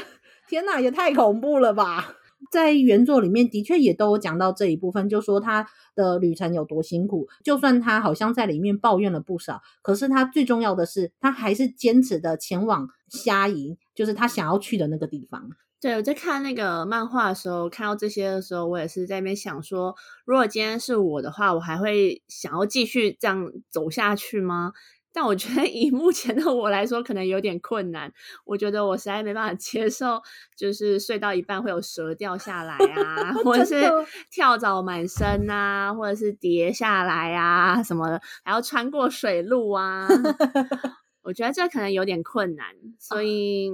[0.49, 2.15] 天哪，也太恐怖了吧！
[2.51, 7.29] 在原作里面的确也都有讲到这一部分，就说他的旅程有多辛苦。
[7.45, 15.51] 就算他好像在里面抱怨了不少，可是他最重要的是，他还是坚持的前往虾夷，就是他想要去的那个地方。
[15.81, 24.73] 对，我在看那个漫画的时候，看到这些的时候，我也是在那边想说，如果今天是我的话，我还会想要继续这样走下去吗？
[25.13, 28.13] 但我觉得以目前的我来说，可能有点困难。
[28.45, 30.23] 我觉得我实在没办法接受，
[30.57, 33.83] 就是睡到一半会有蛇掉下来啊， 或者是
[34.31, 40.09] 跳蚤满身啊，或者是跌下来啊什么的，还要穿过水路啊。
[41.23, 42.67] 我觉得这可能有点困难，
[42.99, 43.71] 所以。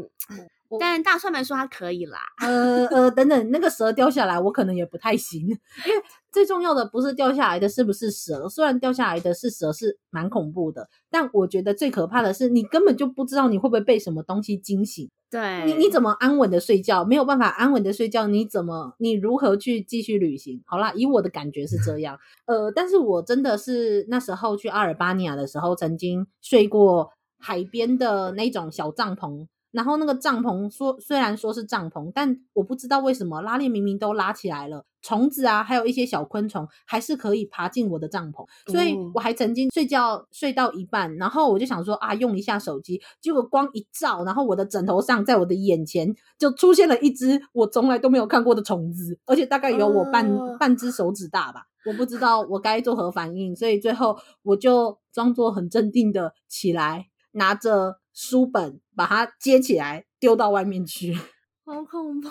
[0.70, 17.02] 嗯但大蒜们说他可以啦，呃呃，等等，那个蛇掉下来，我可能也不太行，因为最重要的不是掉下来的是不是蛇，虽然掉下来的是蛇是蛮恐怖的，但我觉得最可怕的是你根本就不知道你会不会被什么东西惊醒，对，你你怎么安稳的睡觉？
[17.02, 20.62] 没有办法安稳的睡觉，你怎么你如何去继续旅行？
[20.66, 29.46] 好啦，以我的感觉是这样，呃，但是我真的是那时候去阿尔巴尼亚的时候，曾经睡过海边的那种小帐篷。
[29.78, 38.44] 然后那个帐篷说，虽然说是帐篷，但我不知道为什么拉链明明都拉起来了，虫子啊，还有一些小昆虫还是可以爬进我的帐篷。
[38.72, 51.66] 所以我还曾经睡觉睡到一半，然后我就想说啊，用一下手机，结果光一照，然后我的枕头上，在我的眼前就出现了一只我从来都没有看过的虫子，而且大概有我半、呃、半只手指大吧。
[51.86, 58.00] 我不知道我该作何反应，所以最后我就装作很镇定的起来，拿着。
[58.20, 61.14] 书本把它接起来丢到外面去，
[61.64, 62.28] 好恐怖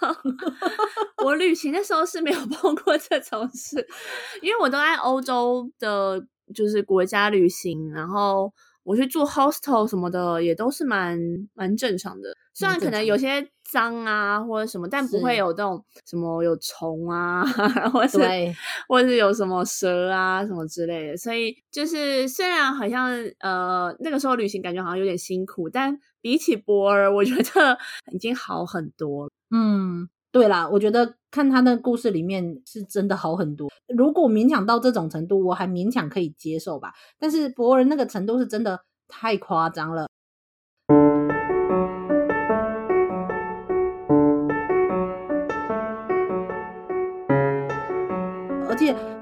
[0.00, 0.16] 啊！
[1.22, 3.86] 我旅行的时候是没有碰过这种事，
[4.40, 6.18] 因为我都在欧洲的，
[6.54, 8.50] 就是国家旅行，然后
[8.86, 11.18] 我去住 hostel 什么的，也都是蛮
[11.54, 12.30] 蛮正常的。
[12.54, 17.44] 虽然可能有些脏啊或者什么，但不会有这种什么有虫啊，
[17.92, 18.18] 或是
[18.88, 21.16] 或是有什么蛇啊什么之类的。
[21.16, 27.76] 所以就是虽然好像呃那个时候旅行感觉好像有点辛苦，但比起博尔，我觉得
[28.14, 29.30] 已经好很多了。
[29.50, 33.70] 嗯，对啦，我觉得看他那故事里面是真的好很多。
[33.96, 36.92] 如果勉强到这种程度，我还勉强可以接受吧。
[37.18, 40.06] 但是博人那个程度是真的太夸张了。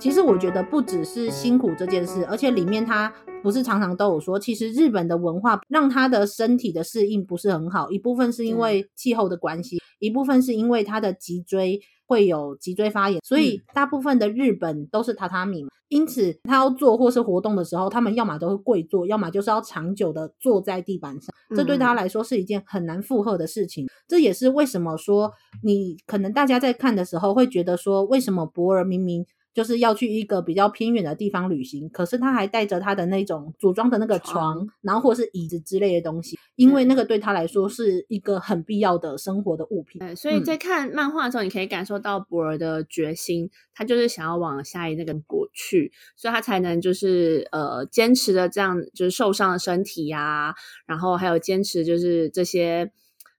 [0.04, 3.10] 其实我觉得不只是辛苦这件事，而且里面他
[3.42, 11.80] 不是常常都有说，其实日本的文化让他的身体的适应不是很好，一部分是因为气候的关系，一部分是因为他的脊椎。
[12.06, 23.86] 会有脊椎发炎，所以大部分的日本都是榻榻米嘛，因此他要做或是活动的时候，他们要么都会跪坐，要么就是要长久的坐在地板上，这对他来说是一件很难负荷的事情。
[24.06, 29.24] 这也是为什么说你可能大家在看的时候会觉得说，为什么博尔明明。
[29.54, 40.00] 就是要去一个比较偏远的地方旅行，可是他还带着他的那种组装的那个床，床然后或是椅子之类的东西，因为那个对他来说是一个很必要的生活的物品。
[40.00, 50.54] 对，所以在看漫画的时候，你可以感受到博尔的决心，他就是想要往下一那个国去，所以他才能就是呃坚持的这样，就是受伤的身体呀、啊，
[50.86, 52.90] 然后还有坚持就是这些。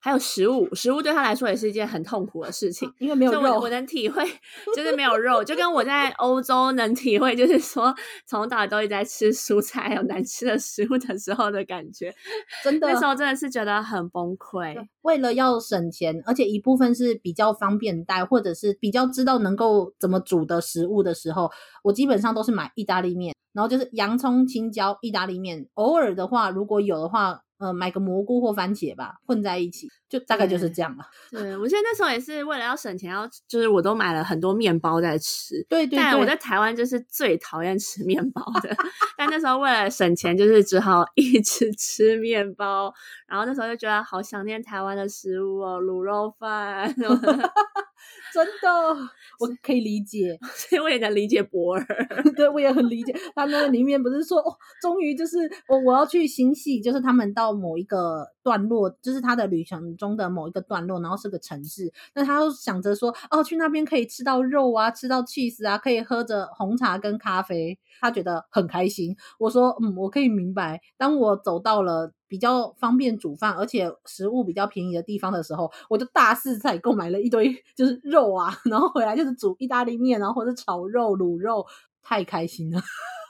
[0.05, 3.53] 还有食物，食物对他来说也是一件很痛苦的事情，因为没有肉。
[3.55, 4.23] 我，我能体会，
[4.75, 7.91] 就是没有肉，就跟我在欧洲能体会，就是说
[8.27, 12.13] 从头到都一直在吃蔬菜还有难吃的食物的时候的感觉，
[12.63, 14.75] 真的，那时候真的是觉得很崩溃。
[15.01, 21.49] 为了要省钱，而且一部分是比较方便带，或者是比较知道能够怎么煮的食物的时候，
[21.81, 25.67] 我基本上都是买意大利面，然后就是洋葱、青椒、意大利面。
[25.73, 27.41] 偶尔的话，如果有的话。
[27.65, 31.07] 呃，买个蘑菇或番茄吧，混在一起，就大概就是这样吧。
[31.31, 35.65] 对，我记得那时候也是为了要省钱，要就是我都买了很多面包在吃。
[35.67, 35.97] 对对对。
[35.97, 38.69] 但我在台湾就是最讨厌吃面包的，
[39.17, 42.93] 但那时候为了省钱，就是只好一直吃面包。
[43.27, 46.93] 然后那时候就觉得好想念台湾的食物哦，卤肉饭。
[48.31, 48.69] 真的，
[49.39, 51.85] 我可以理解， 所以我也能理解博尔。
[52.35, 53.15] 对，我也很理解。
[53.33, 61.91] 他那里面不是说，哦，终于就是我我要去新系，就是他们到某一个段落，就是他的旅程中的某一个段落，然后是个城市。
[62.13, 69.15] 那他又想着说，哦，去那边可以吃到肉啊，吃到 cheese 啊，可以喝着红茶跟咖啡，他觉得很开心。
[69.39, 70.81] 我说，嗯，我可以明白。
[70.97, 72.11] 当我走到了。
[72.27, 81.63] 比较方便煮饭，而且食物比较便宜的地方的时候，我就大肆采购买了一堆就是肉啊，然后回来就是煮意大利面，然后或者炒肉、卤肉，
[82.01, 82.81] 太开心了。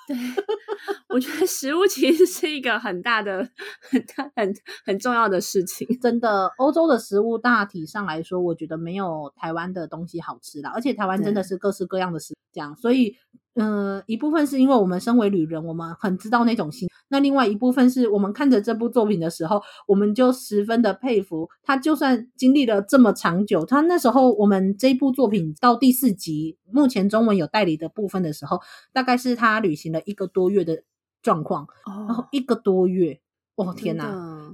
[0.07, 0.15] 对，
[1.09, 3.49] 我觉得食物其实是一个很大的、
[3.89, 4.53] 很大、很
[4.85, 5.87] 很重要的事情。
[5.99, 13.15] 真的，欧洲的食物大体上来说，我觉得没有台湾的东西好吃啦，而且台湾真的是各式各样的食物这样，所以。
[13.55, 16.89] 嗯、呃，一部分是因为我们身为旅人，我们很知道那种心。
[17.07, 21.77] 那另外一部分是我们看着这部作品的时候，我们就十分的佩服他。
[21.77, 28.59] 就算经历了这么长久，他那时候我们这部作品到第四集，目前中文有代理的部分的时候，
[28.91, 30.83] 大概是他旅行了一个多月的
[31.21, 31.63] 状况。
[31.85, 33.19] 哦，然后一个多月，
[33.55, 34.05] 哦天哪，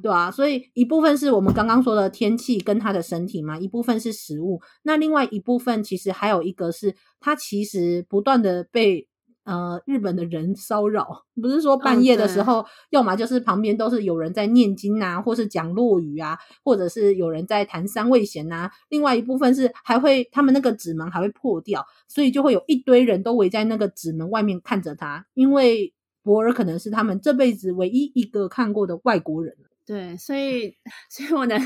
[0.01, 4.59] 对啊，所以一部分是我们刚刚说的天气跟他的身体嘛，一部分是食物。
[4.83, 6.95] 那另外一部分其实还有一个是。
[7.23, 9.07] 他其实不断的被
[9.43, 18.71] 呃日本的人骚扰，不是说半夜的时候，要么就是旁边都是有人在念经啊，或是讲落语啊，或者是有人在谈三味弦啊。
[18.89, 29.55] 另外一部分是还会他们那个纸门还会破掉，所以就会有一堆人都围在那个纸门外面看着他，因为博尔可能是他们这辈子唯一一个看过的外国人。
[29.85, 30.75] 对，所以，
[31.09, 31.59] 所以我能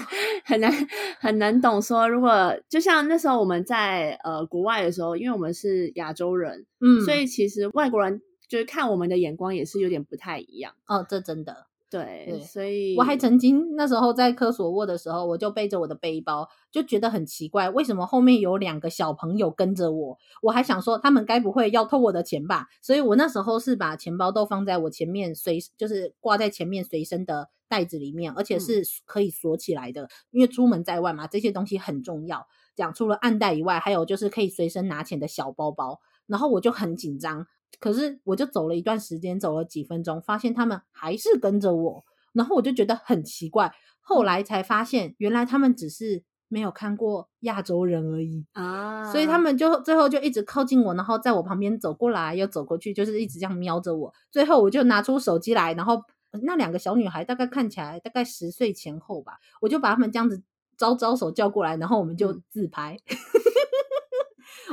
[0.43, 0.71] 很难
[1.19, 10.73] 很难懂说，如果就像那时候我们在呃国外的时候，因为我们是亚洲人，嗯，所以其实外国人就是看我们的眼光也是有点不太一样。
[10.87, 11.67] 哦，这真的。
[11.87, 20.17] 对，对，所以我还曾经那时候在科索沃的时候，我就背着我的背包，就觉得很奇怪，为什么后面有两个小朋友跟着我？
[20.41, 22.67] 我还想说，他们该不会要偷我的钱吧？
[22.81, 32.45] 所以我那时候是把钱包都放在我前面随，就是挂在前面随身的袋子里面，而且是可以锁起来的，嗯、因为出门在外嘛，这些东西很重要。
[32.75, 37.47] 讲除了暗袋以外，还有就是可以随身拿钱的小包包，然后我就很紧张。
[37.79, 43.73] 可是我就走了一段时间，走了几分钟，发现他们还是跟着我，然后我就觉得很奇怪。
[43.99, 54.13] 后来才发现，原来他们只是没有看过亚洲人而已啊，所以他们就最后就一直靠近我，然后在我旁边走过来又走过去，就是一直这样瞄着我。
[54.31, 56.01] 最后我就拿出手机来，然后
[56.43, 60.41] 那两个小女孩大概看起来大概十岁前后吧，我就把他们这样子
[60.77, 62.97] 招招手叫过来，然后我们就自拍。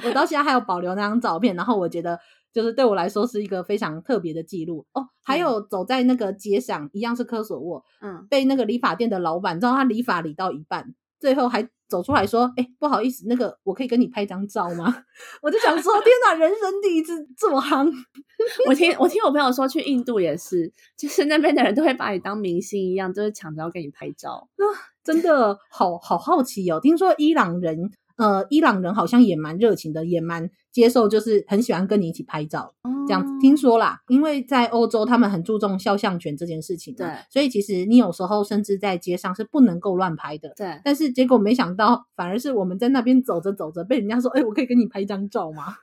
[0.03, 2.19] 嗯、 我到现在还有保留那张照片，然后我觉得。
[2.55, 5.09] 就是对我来说是一个非常特别的记录哦。
[5.25, 15.05] 还有走在那个街上，一样是科索沃，嗯，被那个理发店的老板，你知道他理发理到一半，最后还走出来说：“哎，不好意思，那个我可以跟你拍张照吗？”
[15.43, 17.93] 我就想说：“天哪，人生第一次这么夯！”
[18.67, 24.49] 我听我听我朋友说，去印度也是，就是那边的人都会把你当明星一样，就是抢着要跟你拍照。
[25.05, 26.79] 真的好好好奇哦！
[26.81, 34.01] 听说伊朗人呃，伊朗人好像也蛮热情的，也蛮接受，就是很喜欢跟你一起拍照，嗯、这样子听说啦。
[34.09, 40.81] 因为在欧洲，他们很注重肖像权这件事情，对，所以其实你有时候甚至在街上是不能够乱拍的，对。
[40.85, 45.75] 但是结果没想到，反而是我们在那边走着走着，被人家说：“哎，我可以跟你拍张照吗？”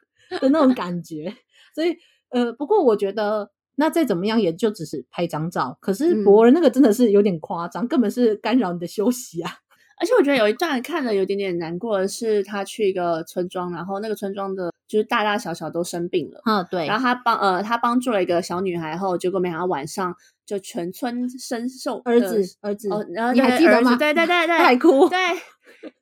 [0.41, 1.33] 的那种感觉。
[1.73, 1.95] 所以，
[2.29, 5.77] 呃，不过我觉得那再怎么样，也就只是拍张照。
[5.81, 9.51] 可是博人那个真的是有点夸张，嗯、根本是干扰你的休息啊。
[9.99, 16.41] 而且我觉得有一段看了有点点难过的是，他去一个村庄，然后那个村庄的就是大大小小都生病了。
[16.45, 16.87] 嗯，对。
[16.87, 22.01] 然后他帮呃他帮助了一个小女孩后，结果没想到晚上就全村深受。
[22.05, 23.95] 儿子儿子，哦，然后你还记得吗？
[23.97, 25.09] 对对对对，他还哭。
[25.09, 25.19] 对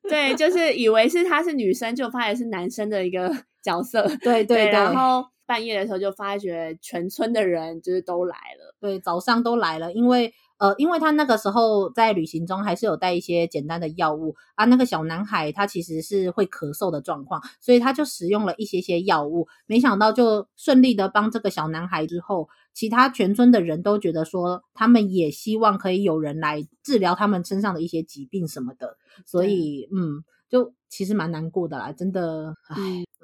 [0.08, 3.28] 对，就是以为是她是女生，就发现是男生的一个
[3.64, 4.08] 角色。
[4.22, 4.70] 对，对。
[4.70, 8.76] 然后半夜的时候就发觉全村的人就是都来了。
[8.80, 10.32] 对，早上都来了，因为。
[10.58, 14.64] 呃，因为他那个时候在旅行中还是有带一些简单的药物啊。
[14.64, 19.46] 那个小男孩他其实是会咳嗽的状况，所以他就使用了一些些药物。
[19.66, 28.96] 没想到就顺利的帮这个小男孩之后，其他全村的人都觉得说，他们也希望可以有人来治疗他们身上的一些疾病什么的。
[29.26, 32.76] 所以，嗯，就其实蛮难过的啦，真的，唉，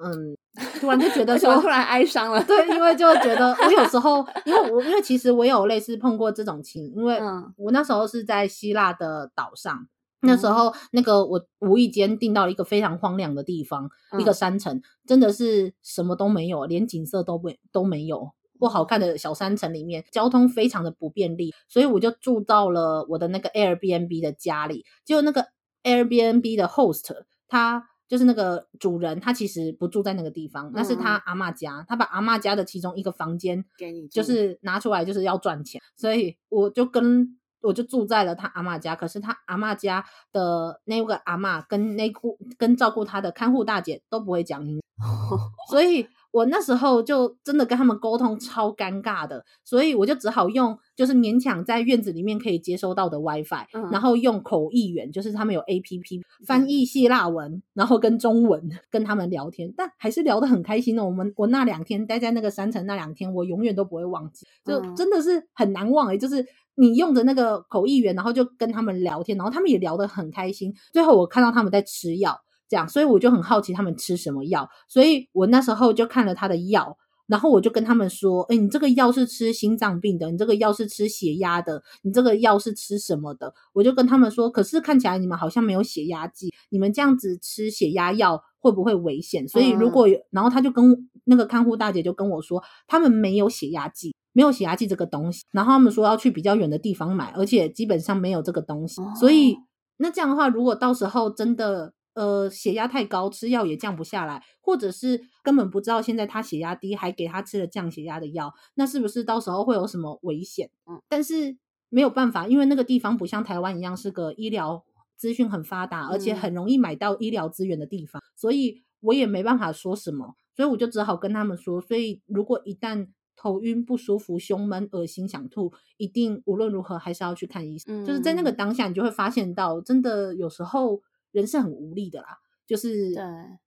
[0.02, 0.36] 嗯。
[0.80, 2.42] 突然就觉 得说，突然哀伤了。
[2.44, 7.18] 对，因为就觉得 我有时候，因为我因为其实我有类似碰过这种情，因为
[7.56, 9.74] 我那时候是在希腊的岛上，
[10.20, 25.46] 嗯、那时候那个我无意间订到了一个非常荒凉的地方，嗯、一个山城，真的是什么都没有，连景色都不都没有，不好看的小山城里面，交通非常的不便利，所以我就住到了我的那个 Airbnb 的家里，就那个
[25.82, 27.12] Airbnb 的 host
[27.48, 27.88] 他。
[28.06, 37.26] 就是那个主人，他其实不住在那个地方，那是他阿妈家，他把阿妈家的其中一个房间给你，就是拿出来，就是要赚钱，所以我就跟
[37.62, 38.94] 我就住在了他阿妈家。
[38.94, 44.82] 可是他阿妈家的那个阿妈跟那户跟照顾他的看护大姐都不会讲英语，
[45.70, 46.06] 所以。
[46.34, 61.04] 我那时候就真的跟他们沟通超尴尬的，所以我就只好用就是勉强在院子里面可以接收到的 WiFi，嗯，然后用口译员，就是他们有 APP 翻译希腊文，然后跟中文跟他们聊天，但还是聊得很开心的。
[61.04, 70.74] 我们我那两天待在那个山城那两天，我永远都不会忘记，就真的是很难忘诶，就是你用着那个口译员，然后就跟他们聊天，然后他们也聊得很开心。
[70.92, 72.40] 最后我看到他们在吃药。
[72.68, 76.96] 这样，所以我就很好奇他们吃什么药，所以我那时候就看了他的药，
[77.26, 89.46] 然后我就跟他们说：“哎，你这个药是吃心脏病的，你这个药是吃血压的，你这个药是吃什么的？”我就跟他们说：“可是看起来你们好像没有血压计，你们这样子吃血压药会不会危险？
[89.48, 90.18] 所以如果有……
[90.30, 99.56] 然后他就跟那个看护大姐就跟我说，他们没有血压计，没有血压计这个东西，然后他们说要去比较远的地方买，而且基本上没有这个东西，所以
[99.96, 101.94] 那这样的话，如果到时候真的……
[102.14, 110.70] 呃，血压太高，吃药也降不下来，或者是根本不知道现在他血压低，还给他吃了降血压的药，那是不是到时候会有什么危险？
[110.86, 111.56] 嗯，但是
[111.88, 114.84] 没有办法，因为那个地方不像台湾一样是个医疗
[115.16, 128.04] 资讯很发达，而且很容易买到医疗资源的地方，嗯，所以我也没办法说什么，所以我就只好跟他们说，所以如果一旦头晕不舒服、胸闷、恶心、想吐，一定无论如何还是要去看医生。
[128.04, 131.02] 嗯，就是在那个当下，你就会发现到，真的有时候。
[131.34, 133.12] 人是很无力的啦，就是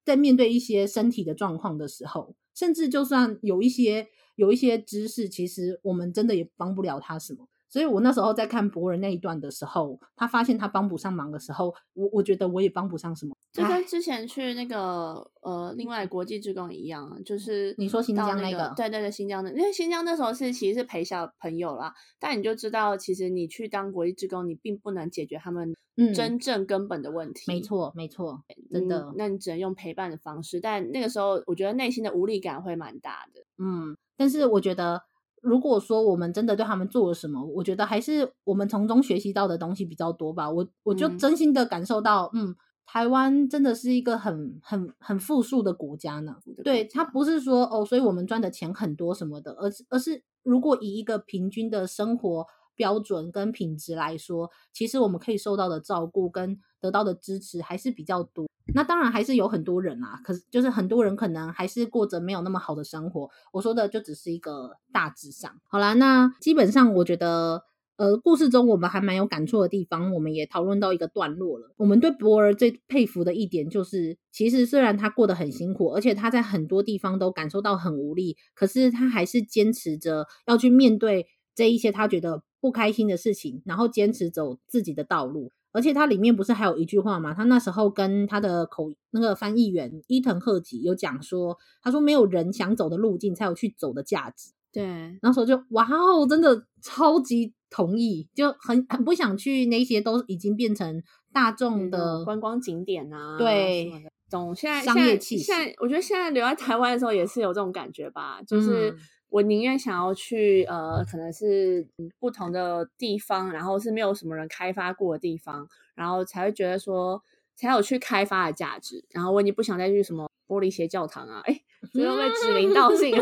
[0.04, 7.48] 在面对一些身体的状况的时候，甚至就算有一些有一些知识，其实我们真的也帮不了他什么。
[7.70, 13.36] 所以我那时候在看博人那一段的时候，他发现他帮不上忙的时候，我我觉得我也帮不上什么。
[13.52, 25.76] 就跟之前去那个呃，另外国际职工一样，就是你说新疆那个，对对对，新疆的，因为新疆那时候是其实是陪小朋友啦，但你就知道，其实你去当国际职工，你并不能解决他们
[26.14, 27.52] 真正根本的问题。
[27.52, 33.42] 嗯、没错，没错，真的、嗯，那你只能用陪伴的方式，但那个时候我觉得内心的无力感会蛮大的。
[33.58, 35.04] 嗯，但是我觉得。
[35.42, 40.50] 如果说我们真的对他们做了什么，我觉得还是我们从中学习到的东西比较多吧。
[40.50, 46.36] 我我就真心的感受到，嗯，嗯，台湾真的是一个很很很富庶的国家呢。
[46.64, 52.48] 对，它不是说哦，所以我们赚的钱很多什么的，而是而是如果以一个平均的生活
[52.78, 58.48] 标准跟品质来说，其实我们可以受到的照顾跟得到的支持还是比较多。
[58.74, 63.30] 那当然还是有很多人啊，可是就是很多人可能还是过着没有那么好的生活。
[63.52, 65.52] 我说的就只是一个大致上。
[65.68, 67.64] 好啦，那基本上我觉得，
[67.96, 71.74] 呃，故事中我们还蛮有感触的地方，我们也讨论到一个段落了。
[71.78, 81.26] 我们对博尔最佩服的一点就是，其实虽然他过得很辛苦，而且他在很多地方都感受到很无力，可是他还是坚持着要去面对
[81.56, 85.54] 这一些他觉得不开心的事情，然后坚持走自己的道路。
[85.72, 87.34] 而且它里面不是还有一句话吗？
[87.34, 94.52] 他那时候跟他的口那个翻译员伊藤贺吉有讲说，他说没有人想走的路径才有去走的价值。
[94.74, 101.02] 对，那时候就哇哦，真的超级同意，就很很不想去那些都已经变成
[101.32, 103.38] 大众的观光景点啊。
[103.38, 103.90] 对，
[104.30, 104.54] 懂。
[104.54, 105.44] 现在商业气息。
[105.44, 108.94] 现在我觉得现在留在台湾的时候也是有这种感觉吧，就是。
[109.28, 111.86] 嗯我宁愿想要去呃，可能是
[112.18, 117.22] 不同的地方，然后是没有什么人开发过的地方，然后才会觉得说
[117.54, 119.04] 才有去开发的价值。
[119.12, 121.62] 然后我已经不想再去什么玻璃鞋教堂啊，哎，
[121.94, 123.14] 这又被指名道姓，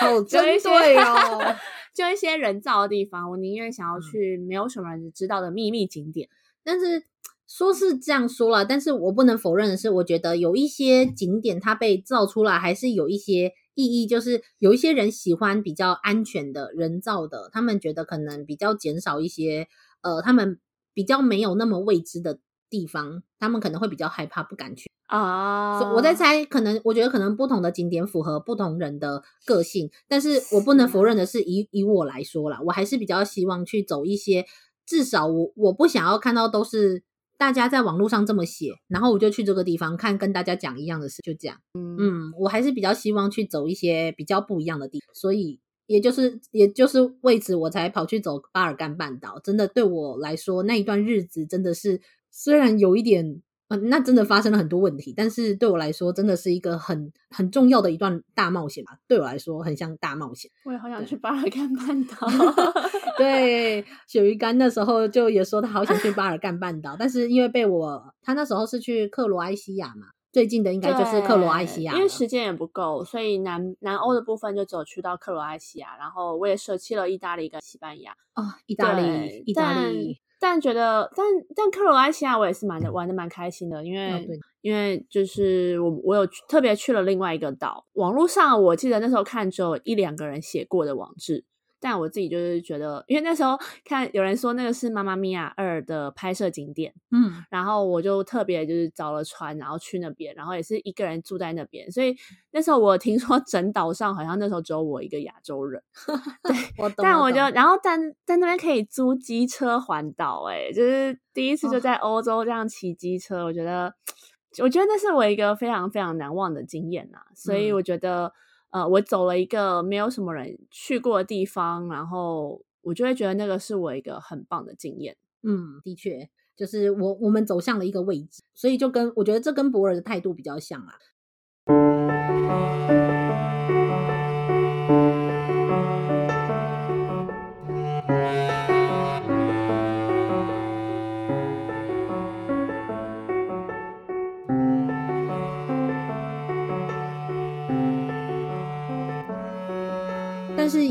[0.00, 1.54] 好针对哦，
[1.94, 6.28] 就一些人造的地方，我宁愿想要去没有什么人知道的秘密景点，
[6.64, 7.04] 但是。
[7.48, 14.06] 说是这样说了，但是我不能否认的是，我觉得有一些景点它被造出来，还是有一些意义。
[14.06, 19.68] 就是有一些人喜欢比较安全的人造的，他们觉得可能比较减少一些，
[20.02, 20.58] 呃，他们
[20.92, 25.80] 比较没有那么未知的地方，他们可能会比较害怕，不敢去啊。
[25.80, 25.94] Uh...
[25.94, 34.44] 我在猜，可能我觉得可能不同的景点符合不同人的个性，但是我不能否认的是，以以我来说啦，我还是比较希望去走一些，
[34.84, 37.04] 至少我我不想要看到都是。
[37.38, 41.58] 大家在网络上这么写，然后我就去这个地方看，跟大家讲一样的事，就这样。
[41.74, 49.38] 嗯嗯，我还是比较希望去走一些比较不一样的地方，所以也就是也就是为此我才跑去走巴尔干半岛。
[49.42, 53.42] 真的对我来说，那一段日子真的是虽然有一点。
[53.68, 58.92] 嗯，那真的发生了很多问题，但是对我来说，真的是一个很很重要的一段大冒险吧。
[59.08, 60.50] 对我来说，很像大冒险。
[60.64, 62.28] 我也好想去巴尔干半岛。
[63.18, 78.12] 对，鳕鱼干那时候就也说他好想去巴尔干半岛，但是因为被我，他那时候是去克罗埃西亚嘛，最近的应该就是克罗埃西亚，因为时间也不够，所以南南欧的部分就只有去到克罗埃西亚，然后我也舍弃了意大利跟西班牙。
[78.34, 80.20] 哦，意大利，意大利。
[80.38, 84.20] 但觉得，但但克罗埃西亚我也是蛮的玩的蛮开心的，因为、哦、
[84.60, 91.44] 因为就是我我有特别去了另外一个岛，网络上我记得那时候看只有一两个人写过的网志。
[91.88, 102.16] 但我自己就是觉得，因为那时候看有人说那个是《妈妈咪呀二》的拍摄景点，嗯，然后我就特别就是找了船，然后去那边，然后也是一个人住在那边，所以
[102.50, 105.80] 那时候我听说整岛上好像那时候只有我一个亚洲人，
[106.42, 106.88] 对， 我。
[106.88, 113.94] 懂，但我就然后但在那边可以租机车环岛，哎，就是第一次就在欧洲这样骑机车，哦，我觉得
[114.60, 118.32] 我觉得那是我一个非常非常难忘的经验呐，所以我觉得。
[118.70, 125.16] 呃，我走了一个没有什么人去过的地方，然后我就会觉得那个是我一个很棒的经验。
[125.42, 130.98] 嗯，的确，就是我我们走向了一个位置，所以就跟我觉得这跟博尔的态度比较像啊。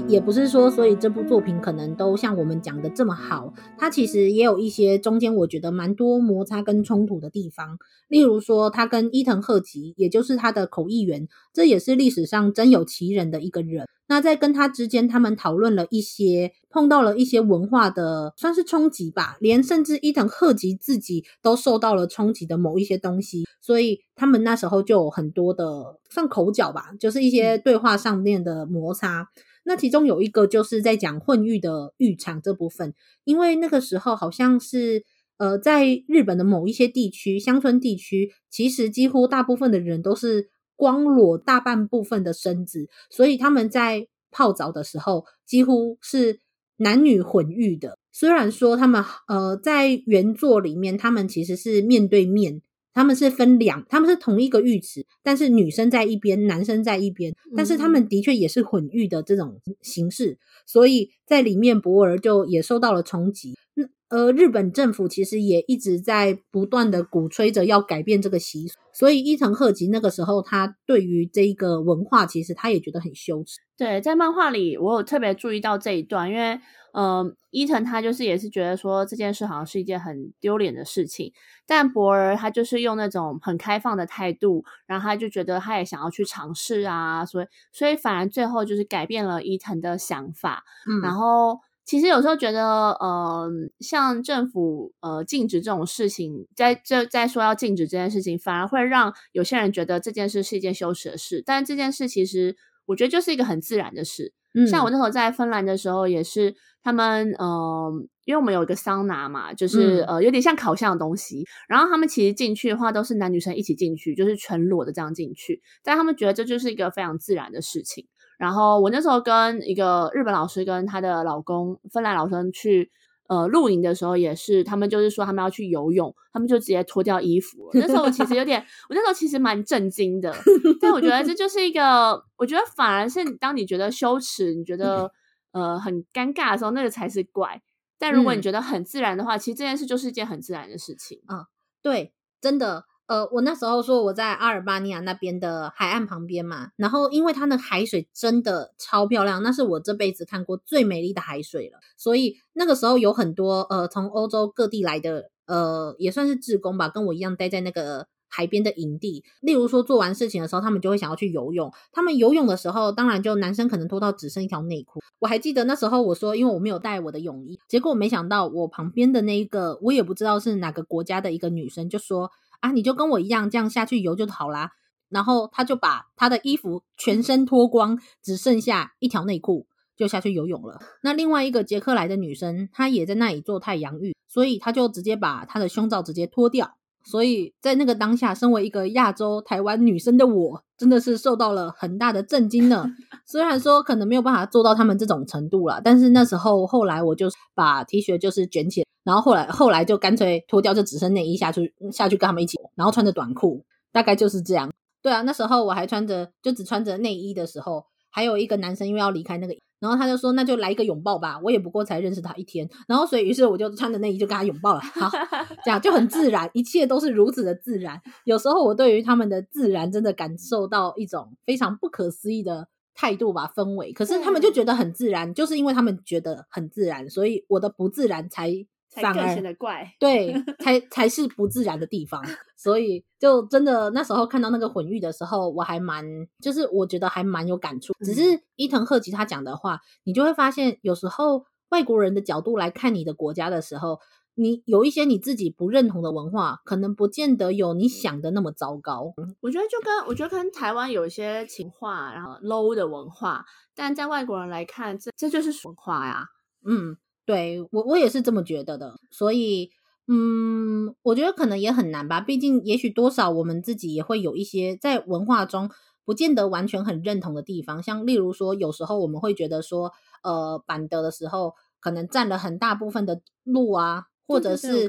[0.07, 3.51] 也不是说，所以这部作品可能都像我们讲的这么好。
[3.75, 7.79] 它其实也有一些中间我觉得蛮多摩擦跟冲突的地方。
[8.07, 13.87] 例如说，他跟伊藤贺吉，也就是他的口译员，这也是历史上真有其人的一个人。
[14.07, 23.45] 那在跟他之间，他们讨论了一些，碰到了一些文化的算是冲击吧，连甚至伊藤贺吉自己都受到了冲击的某一些东西。
[23.59, 29.29] 所以他们那时候就有很多的算口角吧，就是一些对话上面的摩擦。
[29.63, 32.93] 那其中有一个就是在讲混浴的浴场这部分，
[33.23, 35.03] 因为那个时候好像是
[35.37, 46.39] 呃，在日本的某一些地区，乡村地区，其实几乎大部分的人都是光裸大半部分的身子，所以他们在泡澡的时候几乎是
[46.77, 47.97] 男女混浴的。
[48.11, 52.61] 虽然说他们呃在原作里面，他们其实是面对面。
[52.93, 63.53] 他们是分两，他们是同一个浴池，但是女生在一边，男生在一边，但是他们的确也是混浴的这种形式，所以在里面博尔就也受到了冲击。
[63.75, 73.59] 那呃，日本政府其实也一直在不断的鼓吹着要改变这个习俗，所以伊藤贺吉那个时候他对于这一个文化，其实他也觉得很羞耻。
[73.77, 76.59] 对，在漫画里我有特别注意到这一段，因为。
[76.97, 81.33] 嗯，伊藤他就是也是觉得说这件事好像是一件很丢脸的事情，
[81.67, 90.63] 但博尔他就是用那种很开放的态度，然后他就觉得他也想要去尝试啊，所以所以反而最后就是改变了伊藤的想法。
[90.89, 102.55] 嗯，然后其实有时候觉得，呃，像政府呃禁止这种事情，在这在说要禁止这件事情，反而会让有些人觉得这件事是一件羞耻的事，但这件事其实
[102.87, 104.33] 我觉得就是一个很自然的事。
[104.53, 106.55] 嗯，像我那时候在芬兰的时候也是。
[106.85, 107.91] 他们嗯、呃，
[108.25, 118.05] 因为我们有一个桑拿嘛，就是、嗯、呃有点像烤箱的东西，然后他们其实进去的话都是男女生一起进去，就是全裸的这样进去，但他们觉得这就是一个非常自然的事情。
[118.37, 122.91] 然后我那时候跟一个日本老师跟她的老公芬兰老生去。
[123.27, 127.71] 呃，露营的时候也是，他们就是说他们要去游泳，他们就直接脱掉衣服。
[127.73, 130.31] 那时候我其实有点，我那时候其实蛮震惊的。
[130.79, 135.11] 但我觉得这就是一个，我觉得反而是当你觉得羞耻、你觉得
[135.53, 137.59] 呃很尴尬的时候，那个才是怪。
[137.97, 141.19] 但如果你觉得很自然的话，嗯、其实这件事就是一件很自然的事情。
[141.27, 141.43] 嗯，
[141.81, 142.85] 对，真的。
[143.07, 151.77] 呃，我那时候说我在阿尔巴尼亚那边的海岸旁边嘛，然后因为它的海水真的超漂亮，那是我这辈子看过最美丽的海水了。
[151.97, 159.23] 所以那个时候有很多呃从欧洲各地来的呃也算是志工吧，跟我一样待在那个海边的营地。
[159.39, 161.71] 例如说做完事情的时候，他们就会想要去游泳。
[161.93, 164.99] 他们游泳的时候，当然就男生可能脱到只剩一条内裤。
[165.19, 172.31] 我还记得那时候我说，因为我没有带我的泳衣，结果没想到我旁边的那一个我也不知道是哪个国家的一个女生就说。
[172.61, 174.71] 啊，你就跟我一样这样下去游就好啦。
[175.09, 180.79] 然后他就把他的衣服全身脱光，只剩下一条内裤，就下去游泳了。
[181.03, 186.75] 那另外一个捷克来的女生，她也在那里做太阳浴，所以她就直接把她的胸罩直接脱掉。
[187.05, 192.85] 所以在那个当下，身为一个亚洲台湾女生的我，真的是受到了很大的震惊呢。
[193.25, 198.85] 虽然说可能没有办法做到他们这种程度了，但是那时候后来我就把 T 恤就是卷起来。
[199.03, 204.71] 然后后来后来就干脆脱掉，就只剩内衣下去下去跟他们一起，然后穿着短裤，大概就是这样。
[205.03, 209.53] 对啊，那时候我还穿着就只穿着内衣的时候，还有一个男生因为要离开那个，
[209.85, 211.39] 然后他就说那就来一个拥抱吧。
[211.43, 214.79] 我也不过才认识他一天，然后所以于是我就穿着内衣就跟他拥抱了。
[214.79, 215.09] 好，
[215.63, 218.01] 这样就很自然，一切都是如此的自然。
[218.23, 223.93] 有时候我对于他们的自然真的感受到一种非常不可思议的态度吧，氛围。
[223.93, 228.65] 可是他们就觉得很自然，就是因为他们觉得很自然，所以我的不自然才。
[229.01, 232.23] 反而显得怪，对，才才是不自然的地方，
[232.55, 236.05] 所以就真的那时候看到那个混浴的时候，我还蛮，
[236.39, 237.93] 就是我觉得还蛮有感触。
[238.05, 243.99] 只是伊藤贺吉他讲的话，你就会发现，有时候外国人的角度来看你的国家的时候，
[244.35, 249.13] 你有一些你自己不认同的文化，可能不见得有你想的那么糟糕。
[249.41, 256.25] 我觉得就跟我觉得跟台湾有一些情话，然后 low 的文化，但在外国人来看，这这就是文化呀，
[256.65, 256.97] 嗯。
[257.25, 259.71] 对，我我也是这么觉得的，所以
[260.07, 262.21] 嗯，我觉得可能也很难吧。
[262.21, 265.71] 毕竟，也许多少我们自己也会有一些在文化中
[266.05, 267.81] 不见得完全很认同的地方。
[267.81, 274.87] 像例如说，有时候我们会觉得说，呃，板德的时候可能占了很大部分的路啊，或者是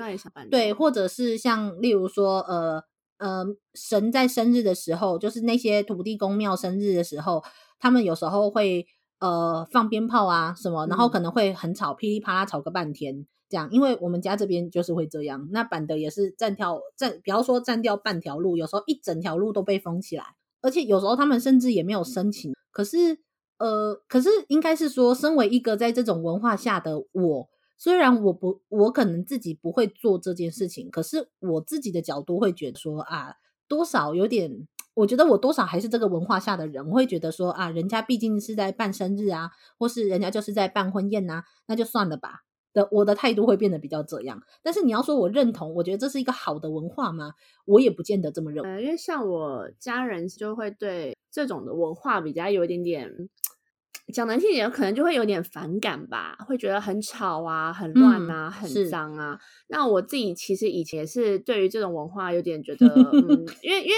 [0.51, 2.83] 对，或者是像例如说，呃
[3.17, 7.43] 呃，神在生日的时候，就是那些土地公庙生日的时候，
[7.79, 8.87] 他们有时候会。
[9.19, 13.67] 呃，放鞭炮啊什么，然后可能会很吵，噼里啪啦吵个半天，这样。
[13.71, 15.49] 因为我们家这边就是会这样。
[15.53, 20.25] 那板的也是占条占，比方说占掉半条路，有时候一整条路都被封起来，
[20.61, 22.55] 而且有时候他们甚至也没有申请。
[22.71, 23.19] 可是，
[23.57, 27.49] 呃，可是应该是说，身为一个在这种文化下的我，
[27.79, 33.37] 虽然我不，我可能自己不会做这件事情，可是我自己的角度会觉得说啊，
[33.67, 34.69] 多少有点。
[34.97, 44.43] 我觉得我多少还是这个文化下的人，我会觉得说啊，人家毕竟是在办生日啊，或是人家就是在办婚宴啊，那就算了吧的，我的态度会变得比较这样。
[44.63, 47.35] 但是你要说我认同，我觉得这是一个好的文化吗？
[47.67, 48.83] 我也不见得这么认为。
[48.83, 53.29] 因为像我家人就会对这种的文化比较有一点点。
[54.13, 59.37] 讲难听点，可能就会有点反感吧，会觉得很吵啊、很乱啊、嗯、很脏啊。
[59.67, 63.95] 那我自己其实以前是对于这种文化有点觉得， 嗯，因为因为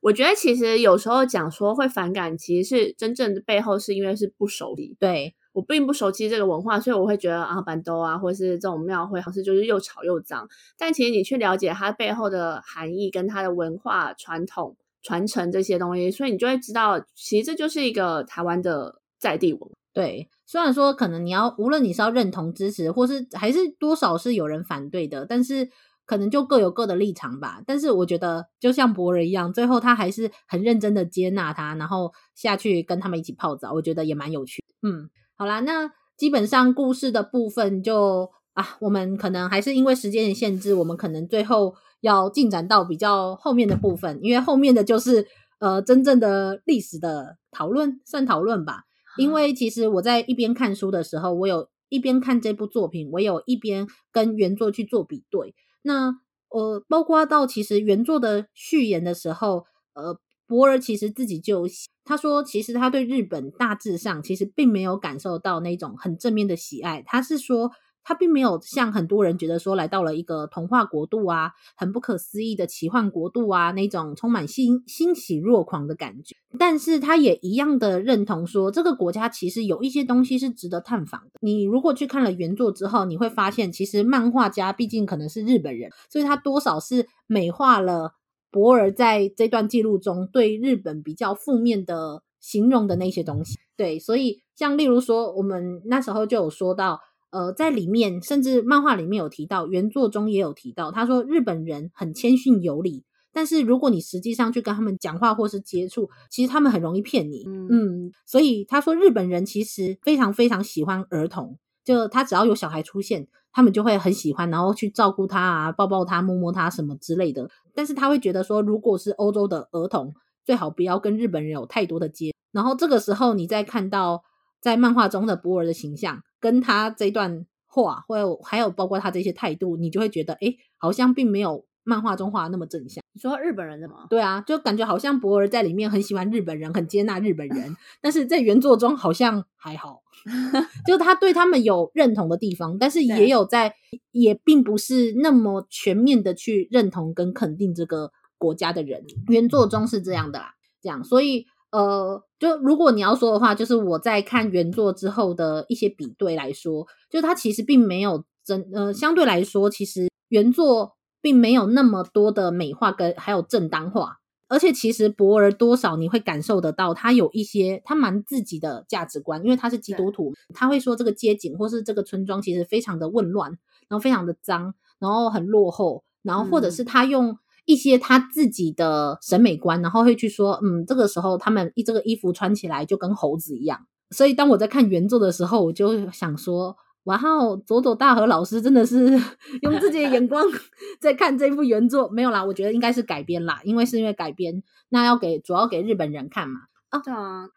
[0.00, 4.96] 我觉得其实有时候讲说会反感，其实是真正的背后是因为是不熟悉。
[4.98, 10.48] 对，我并不熟悉这个文化，所以我会觉得啊，板兜啊，或是这种庙会，好像就是又吵又脏。
[10.76, 19.00] 但其实你去了解它背后的含义，跟它的文化传统传承这些东西，所以你就会知道，其实这就是一个台湾的。
[19.22, 25.68] 在地文对，虽然说可能你要无论你是要认同支持，或是还是多少是有人反对的，但是
[26.04, 27.62] 可能就各有各的立场吧。
[27.64, 34.64] 但是我觉得就像博人一样，最后他还是很认真的接纳他，然后下去跟他们一起泡澡，我觉得也蛮有趣。
[34.82, 45.26] 嗯，好啦，那基本上故事的部分就啊，我们可能还是因为时间的限制，我们可能最后要进展到比较后面的部分，因为后面的就是
[45.60, 48.84] 呃真正的历史的讨论，算讨论吧。
[49.16, 55.54] 因为其实我在一边看书的时候，我有一边看这部作品，我有一边跟原作去做比对。
[55.82, 56.14] 那
[56.48, 61.66] 呃，包括到其实原作的序言的时候，呃，博尔其实自己就
[62.04, 67.02] 他说，其实他对日本大致上其实并没有感受到那种很正面的喜爱。
[67.06, 67.70] 他是说，
[68.04, 76.36] 他并没有像很多人觉得说来到了一个童话国度啊，很不可思议的奇幻国度啊，那种充满欣欣喜若狂的感觉。
[76.58, 81.30] 但是他也一样的认同说，这个国家其实有一些东西是值得探访的。
[81.40, 88.14] 你如果去看了原作之后，你会发现，其实漫画家毕竟可能是日本人，所以他多少是美化了。
[88.50, 97.00] 博尔在这段记录中对日本比较负面的形容的那些东西，对，所以像例如说，我们那时候就有说到，
[97.32, 113.26] 呃，在里面甚至漫画里面有提到，原作中也有提到，他说日本人很谦逊有礼，但是如果你实际上去跟他们讲话或是接触，其实他们很容易骗你，嗯，嗯，所以他说日本人其实非常非常喜欢儿童，就他只要有小孩出现。
[113.54, 117.50] 他们就会很喜欢，然后去照顾他啊，抱抱他，摸摸他什么之类的。
[117.74, 122.32] 但是他会觉得说，如果是欧洲的儿童，最好不要跟日本人有太多的接。
[122.50, 124.22] 然后这个时候，你再看到
[124.62, 133.02] 在漫画中的博尔的形象，跟他这段话，或有还有包括他这些态度，你就会觉得，诶，好像并没有漫画中画的那么正向。
[133.14, 134.06] 你说日本人的吗？
[134.10, 140.02] 对啊，就感觉好像博尔在里面很喜欢日本人，很接纳日本人，但是在原作中好像还好。
[140.86, 143.74] 就他对他们有认同的地方，但是也有在，
[144.10, 149.04] 也并不是那么全面的去认同跟肯定这个国家的人。
[149.28, 164.18] 原作中是这样的啦，这样，所以呃，就如果你要说的话，就是我在看原作之后的一些比对来说，就它其实并没有真呃，相对来说，其实原作并没有那么多的美化跟还有正当化。
[164.48, 173.50] 而且其实博尔多少你会感受得到，他有一些他蛮自己的价值观，因为他是基督徒，他会说这个街景或是这个村庄其实非常的混乱，
[173.88, 183.86] 然后非常的脏，然后很落后，然后或者是他用一些他自己的审美观，然后会去说，嗯，这个时候他们一这个衣服穿起来就跟猴子一样。
[184.10, 186.76] 所以当我在看原作的时候，我就想说。
[187.06, 189.20] 哇哦佐佐大和老师真的是
[189.62, 190.40] 用自己的眼光
[191.02, 196.60] 在看这部原作，没有啦，我觉得应该是改编啦，因为是因为改编，那要给主要给日本人看嘛。
[196.90, 197.48] 啊，对啊，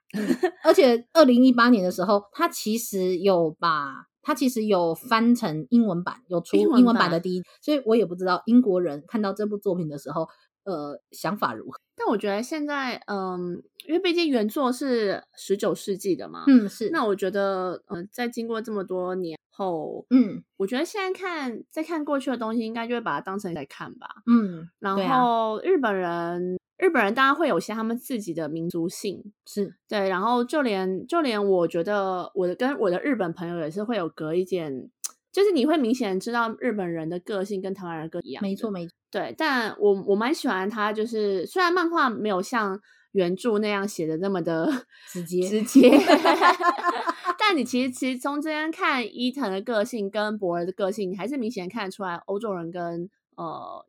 [0.63, 10.27] 而且二零一八年的时候，他其实有把，他其实有翻成英文版，有出英文版的第一，所以我也不知道英国人看到这部作品的时候，
[10.63, 11.79] 呃，想法如何。
[11.95, 16.89] 但我觉得现在，嗯，因为毕竟原作是十九世纪的嘛，嗯，是。
[16.89, 24.67] 那我觉得，嗯、呃，在经过这么多年后，嗯，我觉得现在看，再看过去的东西，应该就会把它当成在看吧，嗯。
[24.79, 30.09] 然后日本人，啊、日本人当然会有些他们自己的民族性，是对。
[30.09, 34.89] 然后就连就连我觉得，我的跟我的日本朋友也是会有隔一点。
[35.31, 38.93] 就是你会明显知道日本人的个性跟台湾人个一样，没错没错。
[39.11, 42.79] 对，但我我蛮喜欢他，就是虽然漫画没有像
[43.11, 44.69] 原著那样写的那么的
[45.11, 45.91] 直接直接，
[47.37, 53.85] 但你其实其实从这边看伊藤的个性跟博儿的个性，你还是明显看得出来欧洲人跟呃。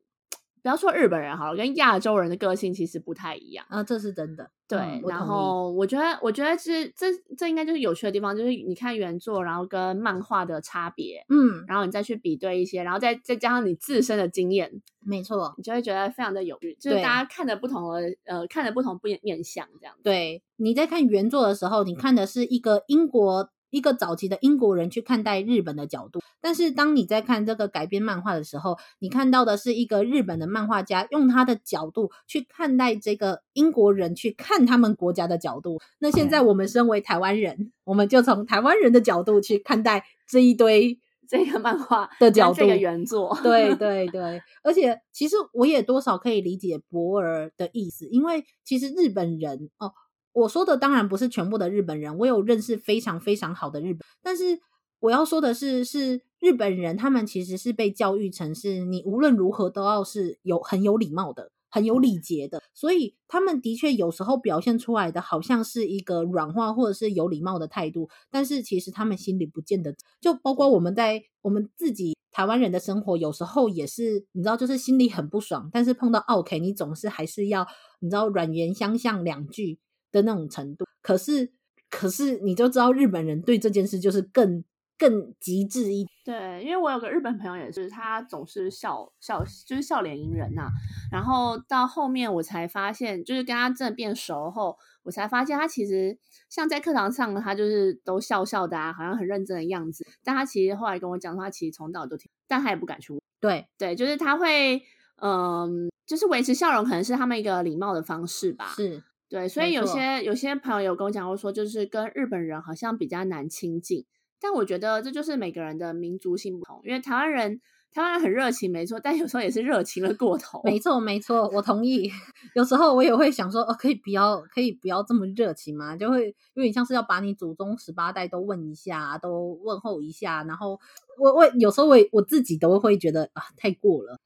[0.67, 4.51] 不要说日本人好了，跟亚洲人的个性其实不太一样啊，这是真的。
[4.67, 7.07] 对，嗯、然后我觉得，我觉得是这
[7.39, 19.95] 这应该就是有趣的地方，就是你看原作，然后跟漫画的差别，嗯，然后你再去比对一些，然后再再加上你自身的经验，没错，你就会觉得非常的有趣，就是大家看的不同的呃，看的不同不面相这样。
[20.03, 23.51] 对，你在看原作的时候，你看的是一个英国。
[23.77, 35.79] 一个早期的英国人去看待日本的角度，但是当你在看这个改编漫画的时候，你看到的是一个日本的漫画家用他的角度去看待这个英国人去看他们国家的角度。
[35.99, 40.99] 那现在我们身为台湾人，我们就从台湾人的角度去看待这一堆
[41.29, 43.39] 这个漫画的角度，这个原作。
[43.43, 49.93] 对 对对，而且其实我也多少可以理解博尔的意思，因为其实日本人哦。
[50.37, 54.61] 我说的当然不是全部的日本人，我有认识非常非常好的日本，但是
[55.01, 77.67] 我要说的是，是日本人，他们其实是被教育成是你无论如何都要是有很有礼貌的，很有礼节的，所以他们的确有时候表现出来的好像是一个软化或者是有礼貌的态度，但是其实他们心里不见得，就包括我们在我们自己台湾人的生活，有时候也是你知道，就是心里很不爽，但是碰到 OK，，你总是还是要
[78.01, 79.79] 你知道软言相向两句。
[80.13, 81.53] 的那种程度，可是，
[81.91, 84.65] 可是你就知道日本人对这件事就是更
[84.99, 86.09] 更极致一点。
[86.25, 90.71] 对，因为我有个日本朋友也是，他总是笑笑，就是笑脸迎人呐、啊。
[91.13, 100.07] 然后到后面我才发现，就是跟他真的变熟后，我才发现他其实像在课堂上，他就是都笑笑的啊，好像很认真的样子。
[100.25, 103.21] 但他其实后来跟我讲，他其实从早都听，但他也不敢去问。
[103.41, 104.83] 对对，就是他会。
[105.19, 108.67] 嗯，就是维持笑容，可能是他们一个礼貌的方式吧。
[108.77, 114.05] 是对，所以有些有些朋友有跟我讲过说，就是跟日本人好像比较难亲近。
[114.41, 117.61] 但我觉得这就是每个人的民族性不同，因为台湾人。
[117.93, 120.61] 台湾人很热情，没错，但有时候也是热情了过头。
[120.65, 122.11] 没错， 没错，我同意。
[122.55, 125.97] 有时候我也会想说，哦，可以不要，可以不要这么热情吗？
[125.97, 130.43] 就会有点像是要把你祖宗十八代都问一下，都问候一下。
[130.43, 130.79] 然后
[131.19, 134.19] 我我有时候我我自己都会觉得啊，太过了。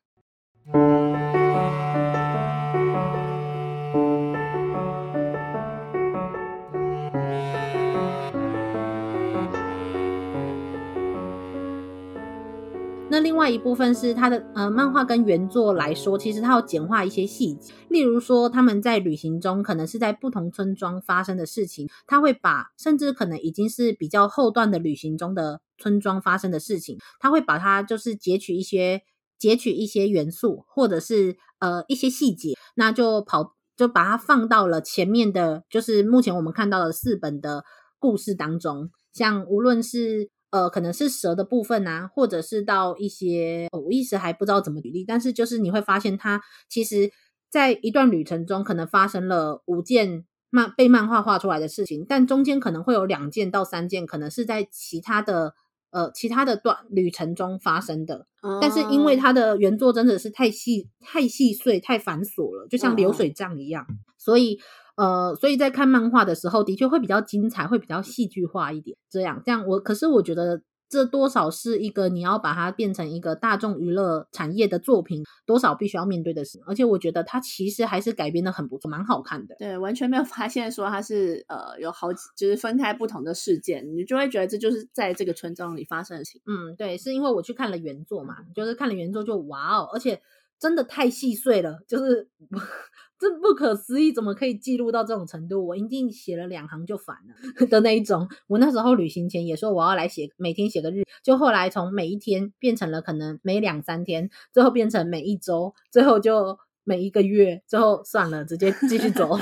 [13.21, 29.03] 另外一部分是它的呃漫画跟原作来说，其实它要简化一些细节，例如说他们在旅行中可能是在不同村庄发生的事情，他会把甚至可能已经是比较后段的旅行中的村庄发生的事情，他会把它就是截取一些
[29.39, 37.64] 截取一些元素或者是呃一些细节，那就跑就把它放到了前面的，就是目前我们看到的四本的
[37.99, 40.31] 故事当中，像无论是。
[40.51, 47.13] 呃，可能是蛇的部分啊，或者是到一些，哦，我一时还不知道怎么举例，但是就是你会发现，它其实
[47.49, 55.55] 在一段旅程中，可能发生了五件漫被漫画画出来的事情，但中间可能会有两件到三件，可能是在其他的
[55.91, 58.27] 呃其他的段旅程中发生的。
[58.43, 64.61] 哦，但是因为它的原作真的是太细太细碎太繁琐了，就像流水账一样，哦，所以。
[64.97, 68.97] 呃，所以在看漫画的时候，的确会比较精彩，会比较戏剧化一点。
[69.09, 76.61] 这样，这样我可是我觉得这多少是一个你要把它变成一个大众娱乐产业的作品，多少必须要面对的事。
[76.66, 79.55] 而且我觉得它其实还是改编的很不错，蛮好看的。
[79.59, 86.43] 对，完全没有发现说它是呃有好几就是分开不同的事件，你就会觉得这就是在这个村庄里发生的事情。
[86.47, 90.20] 嗯，对，是因为我去看了原作嘛，就是看了原作就哇哦，而且
[90.59, 92.28] 真的太细碎了，就是。
[93.21, 95.66] 这不可思议，怎么可以记录到这种程度？
[95.66, 98.27] 我一定写了两行就烦了的那一种。
[98.47, 109.39] 我那时候旅行前也说我要来写，每天写个日，就后来从每一天变成了可能每两三天，最后变成每一周，最后就每一个月，最后算了，直接继续走。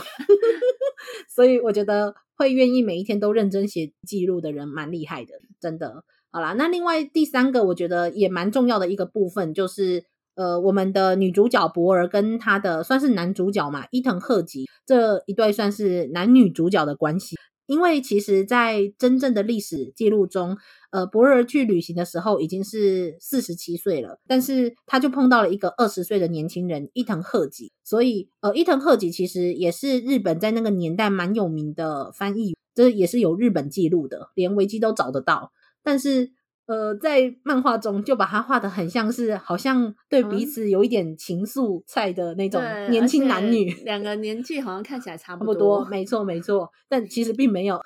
[1.31, 6.03] 所以我觉得会愿意每一天都认真写记录的人蛮厉害的，真的。
[6.33, 10.05] 好啦，那另外第三个我觉得也蛮重要的一个部分就是。
[10.39, 17.35] 呃，我们的女主角博尔跟她的算是男主角嘛，伊藤鹤吉这一对算是男女主角的关系。
[17.67, 20.57] 因为其实，在真正的历史记录中，
[20.93, 35.51] 呃，博尔去旅行的时候已经是四十七岁了，但是他就碰到了一个二十岁的年轻人伊藤鹤吉，所以呃，伊藤鹤吉其实也是日本在那个年代蛮有名的翻译，这也是有日本记录的，连维基都找得到，
[35.83, 36.31] 但是。
[36.69, 47.81] 呃，在漫画中就把他画得很像是好像对彼此有一点情愫在的那种年轻男女，两个年纪好像看起来差不多，多， 没错没错，但其实并没有，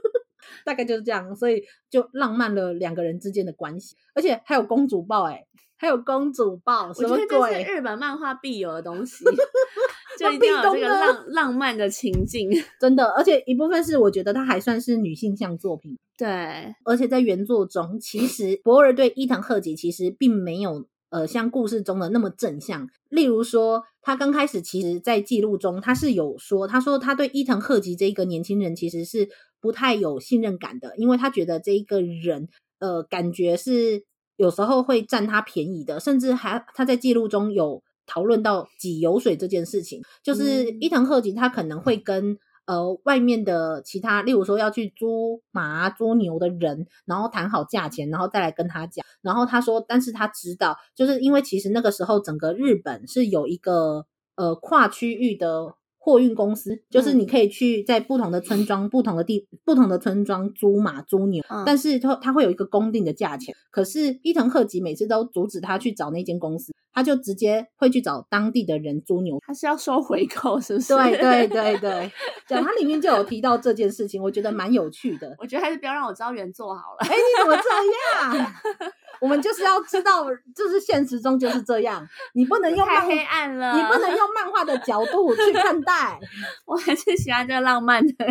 [0.64, 5.44] 大概就是这样，所以就浪漫了两个人之间的关系，而且还有公主抱哎、欸。
[5.80, 7.38] 还有公主抱，什么鬼？
[7.38, 9.24] 我觉得这是日本漫画必有的东西，
[10.18, 12.50] 就一定要有这个浪浪漫的情境，
[12.80, 13.04] 真的。
[13.12, 16.74] 而且一部分是我觉得它还算是女性向作品，对。
[16.84, 22.86] 而且在原作中，其实博尔对伊藤贺吉其实并没有呃像故事中的那么正向。
[23.08, 29.28] 例如说，他刚开始其实，在记录中他是有说，他说他对伊藤贺吉这一个年轻人其实是
[29.60, 32.48] 不太有信任感的，因为他觉得这一个人
[32.80, 34.04] 呃感觉是。
[34.38, 42.38] 有时候会占他便宜的，甚至还他在记录中有讨论到挤油水这件事情，就是伊藤贺吉他可能会跟
[42.68, 49.04] 呃外面的其他，例如说要去租马、租牛的人，然后谈好价钱，然后再来跟他讲。
[49.22, 54.04] 然后他说，但是他知道，就是因为其实那个时候整个日本是有一个
[54.36, 55.77] 呃跨区域的。
[56.00, 63.54] 货运公司就是你可以去在不同的村庄、嗯、不同的地、不同的村庄租马、租牛，嗯、但是它它会有一个公定的价钱。
[63.70, 69.38] 可是伊藤贺吉每次都阻止他去找那间公司，他就直接会去找当地的人租牛。
[69.46, 70.94] 他是要收回扣，是不是？
[70.94, 72.12] 对对对对，
[72.48, 75.34] 讲 他里面就有提到这件事情，我觉得蛮有趣的。
[75.38, 76.98] 我觉得还是不要让我知道原作好了。
[77.00, 78.52] 哎，你怎么这样？
[79.20, 86.18] 我们就是要知道，就是现实中就是这样，你不能用漫太黑暗了，你不能用漫画的角度去看待。
[86.66, 88.12] 我还是喜欢这个浪漫的。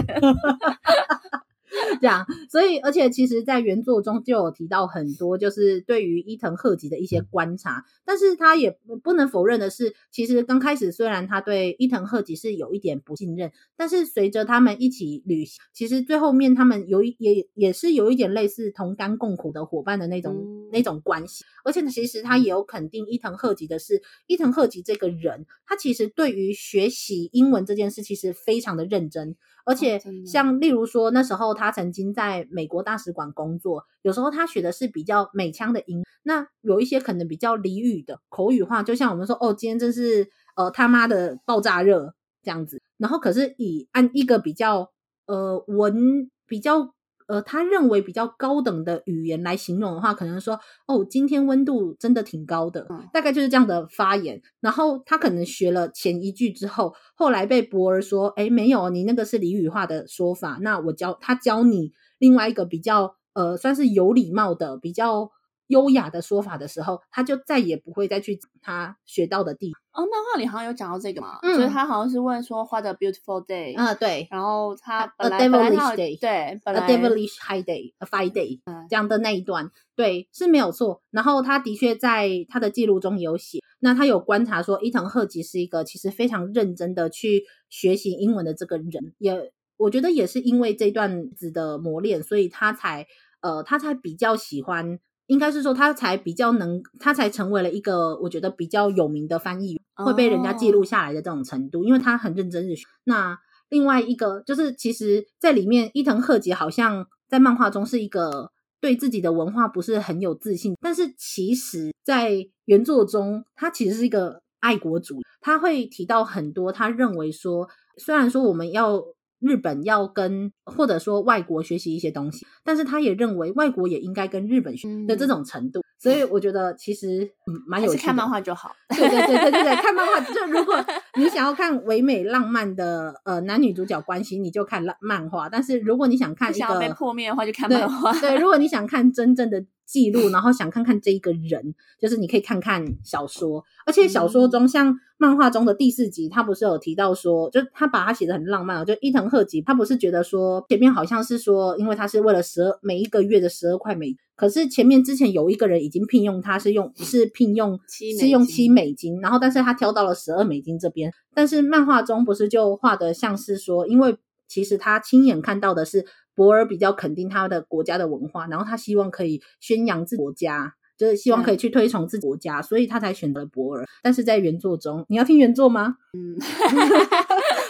[2.00, 2.26] 这样，
[2.58, 7.86] 所以而且其实，在原作中就有提到很多，就是对于伊藤鹤吉的一些观察。
[8.04, 21.46] 但是他也不能否认的是，其实刚开始虽然他对伊藤鹤吉是有一点不信任，但是随着他们一起旅行，其实最后面他们有一也也是有一点类似同甘共苦的伙伴的那种、嗯、那种关系。
[21.64, 29.36] 而且其实他也有肯定伊藤鹤吉的是，伊藤鹤吉这个人，他其实对于学习英文这件事其实非常的认真。
[29.68, 42.82] 而且像例如说，那时候他曾经在美国大使馆工作，有时候他学的是比较美腔的音，那有一些可能比较俚语的口语化，就像我们说哦，今天真是呃他妈的爆炸热这样子。
[42.98, 44.92] 然后可是以按一个比较
[45.26, 46.96] 呃文比较。
[47.28, 54.42] 呃，他认为比较高等的语言来形容的话，可能说哦，今天温度真的挺高的，大概就是这样的发言。
[54.62, 60.58] 然后他可能学了前一句之后，后来被博尔说，哎，没有，你那个是俚语化的说法。
[60.62, 65.32] 那我教他教你另外一个比较呃，算是有礼貌的比较。
[65.68, 69.82] 优雅的说法的时候，他就再也不会再去他学到的地方。
[69.92, 73.74] 哦，漫画里好像有讲到这个嘛，嗯、所以他好像是问说 What a beautiful day。
[73.76, 74.28] 嗯，对。
[74.30, 81.02] 然后他本来 A devilish day，对，A devilish high day，a fine day，嗯这样的那一段，对，是没有错。
[81.10, 93.08] 然后他的确在他的记录中有写，那他有观察说伊藤鹤吉是一个其实非常认真的去学习英文的这个人，也我觉得也是因为这段子的磨练，所以他才
[93.42, 95.00] 呃，他才比较喜欢。
[95.28, 102.86] 应该是说他才比较能，他才成为了一个我觉得比较有名的翻译，会被人家记录下来的这种程度，因为他很认真日学。
[103.04, 103.38] 那
[103.70, 108.52] 另外一个就是，其实在里面伊藤鹤吉好像在漫画中是一个
[108.82, 117.68] 对自己的文化不是很有自信，但是其实在原作中，他其实是一个爱国主义，他会提到很多，他认为说，
[117.98, 119.04] 虽然说我们要。
[119.40, 127.30] 日本要跟或者说外国学习一些东西，但是他也认为外国也应该跟日本学的这种程度，嗯、所以我觉得其实
[127.68, 128.04] 蛮有趣的。
[128.04, 130.76] 看漫画就好，对对对对对对， 看漫画就如果
[131.18, 138.12] 你想要看唯美浪漫的呃男女主角关系，你就看漫漫画；但是如果你想看一个想被破灭的话，就看漫画。
[138.14, 139.64] 对，对，如果你想看真正的。
[139.88, 157.80] 记录，然后想看看这一个人， 就是你可以看看小说，而且小说中像漫画中的第四集，他不是有提到说，就他把他写的很浪漫，就伊藤鹤吉，他不是觉得说前面好像是说，因为他是为了十二每一个月的十二块美，可是前面之前有一个人已经聘用他是用是聘用
[158.20, 164.18] 是用七美金，然后但是他挑到了十二美金这边，但是漫画中不是就画的像是说，因为
[164.50, 166.06] 其实他亲眼看到的是。
[166.38, 173.84] 博尔比较肯定他的国家的文化，然后他希望可以宣扬自己国家，就是希望可以去推崇自己国家，所以他才选择了博尔。
[174.04, 175.98] 但是在原作中，你要听原作吗？
[176.14, 176.38] 嗯，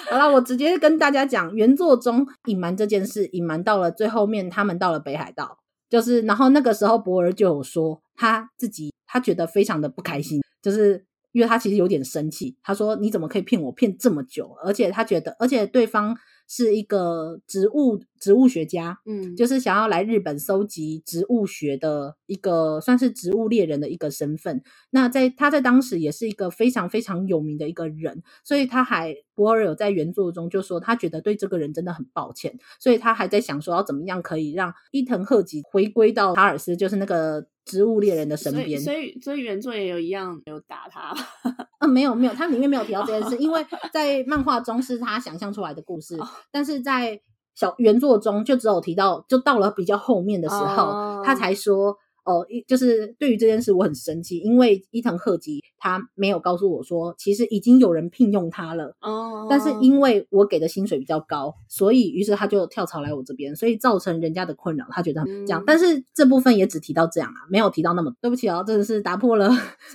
[0.09, 5.59] 好了，我直接跟大家讲，原作中隐瞒这件事，隐瞒到了最后面，他们到了北海道，
[5.89, 14.57] 就是然后那个时候博尔就有说他自己，他觉得非常的不开心，就是因为他其实有点生气，他说你怎么可以骗我骗这么久？
[14.61, 16.18] 而且他觉得，而且对方。
[16.47, 24.63] 是一个植物植物学家，嗯，就是想要来日本搜集植物学的一个，算是植物猎人的一个身份。
[24.91, 37.47] 那在他在当时也是一个非常非常有名的一个人，所以他还博尔有在原作中就说，他觉得对这个人真的很抱歉，所以他还在想说要怎么样可以让伊藤鹤吉回归到查尔斯，就是那个。
[37.68, 41.13] 植物猎人的身边，所以所以原作也有一样有打他。
[41.78, 46.18] 啊，没有没有，他里面没有提到这件事，因为在漫画中是他想象出来的故事，
[46.51, 47.22] 但是在
[47.53, 51.97] 小原作中就只有提到，就到了比较后面的时候，他才说。
[52.28, 58.93] 哦，一就是对于这件事我很生气，因为伊藤鹤吉他没有告诉我说，其实已经有人聘用他了。
[58.99, 65.61] 哦，但是因为我给的薪水比较高，所以于是他就跳槽来我这边，所以造成人家的困扰，他觉得很这样。
[65.61, 68.13] 嗯、但是这部分也只提到这样啊，没有提到那么。
[68.19, 69.49] 对不起哦，真的是打破了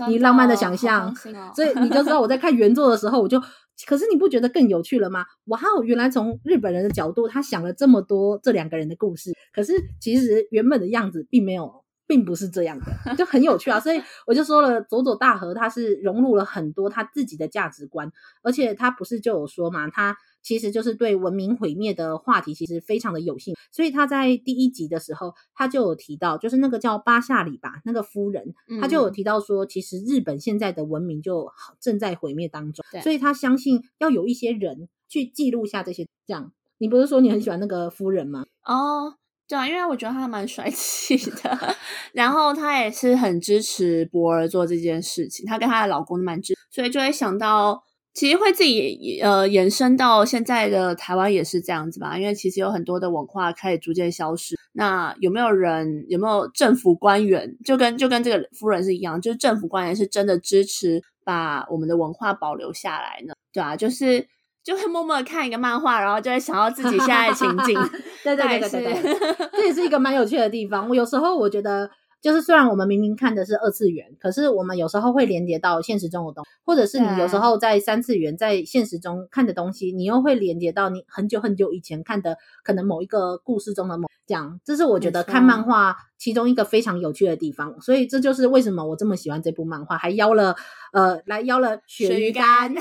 [0.09, 1.15] 你浪漫的想象，哦、
[1.55, 3.39] 所以你就知道我在看原作的时候，我就，
[3.87, 5.27] 可是你不觉得更有趣了吗？
[5.47, 11.82] 哇哦，原来从日本人的角度，他想了这么多这两个人的故事，可是其实原本的样子并没有。
[12.07, 13.81] 并不是这样的，就很有趣啊！
[13.81, 18.11] 所以我就说了，佐佐大和他是融入了很多他自己的价值观，
[18.43, 31.51] 而且他不是就有说嘛，他其实就是对文明毁灭的话题其实非常的有兴趣，所以他在第一集的时候，他就有提到，就是那个叫巴夏里吧，那个夫人，他就有提到说，其实日本现在的文明就
[31.81, 36.07] 正在毁灭当中，所以他相信要有一些人去记录下这些。
[36.25, 38.47] 这样，你不是说你很喜欢那个夫人吗？
[38.65, 39.15] 哦。
[39.53, 41.77] 对啊，因为我觉得他蛮帅气的，
[42.15, 47.85] 然后他也是很支持博尔做这件事情，他跟他的老公蛮支，所以就会想到
[48.15, 54.57] 其实会自己呃延伸到现在的台湾也是这样子吧，因为其实有很多的文化开始逐渐消失。
[54.73, 63.35] 那有没有人有没有政府官员，就跟就跟这个夫人是一样，就是政府官员是真的支持把我们的文化保留下来呢？
[63.53, 64.27] 对啊，就是
[64.65, 67.75] 就会默默的看一个漫画，然后就会想到自己现在的情景。
[68.25, 70.89] 对对对对对对，这也是一个蛮有趣的地方。
[70.89, 71.91] 我有时候我觉得。
[72.23, 87.81] 就是虽然我们明明看的是二次元，可是我们有时候会连接到现实中的东西，或者是你有时候在三次元在现实中看的东西，你又会连接到你很久很久以前看的可能某一个故事中的某这样，这是我觉得看漫画其中一个非常有趣的地方。
[87.81, 90.55] 所以这就是为什么我这么喜欢这部漫画，还邀了
[90.93, 92.73] 呃来邀了鳕鱼干。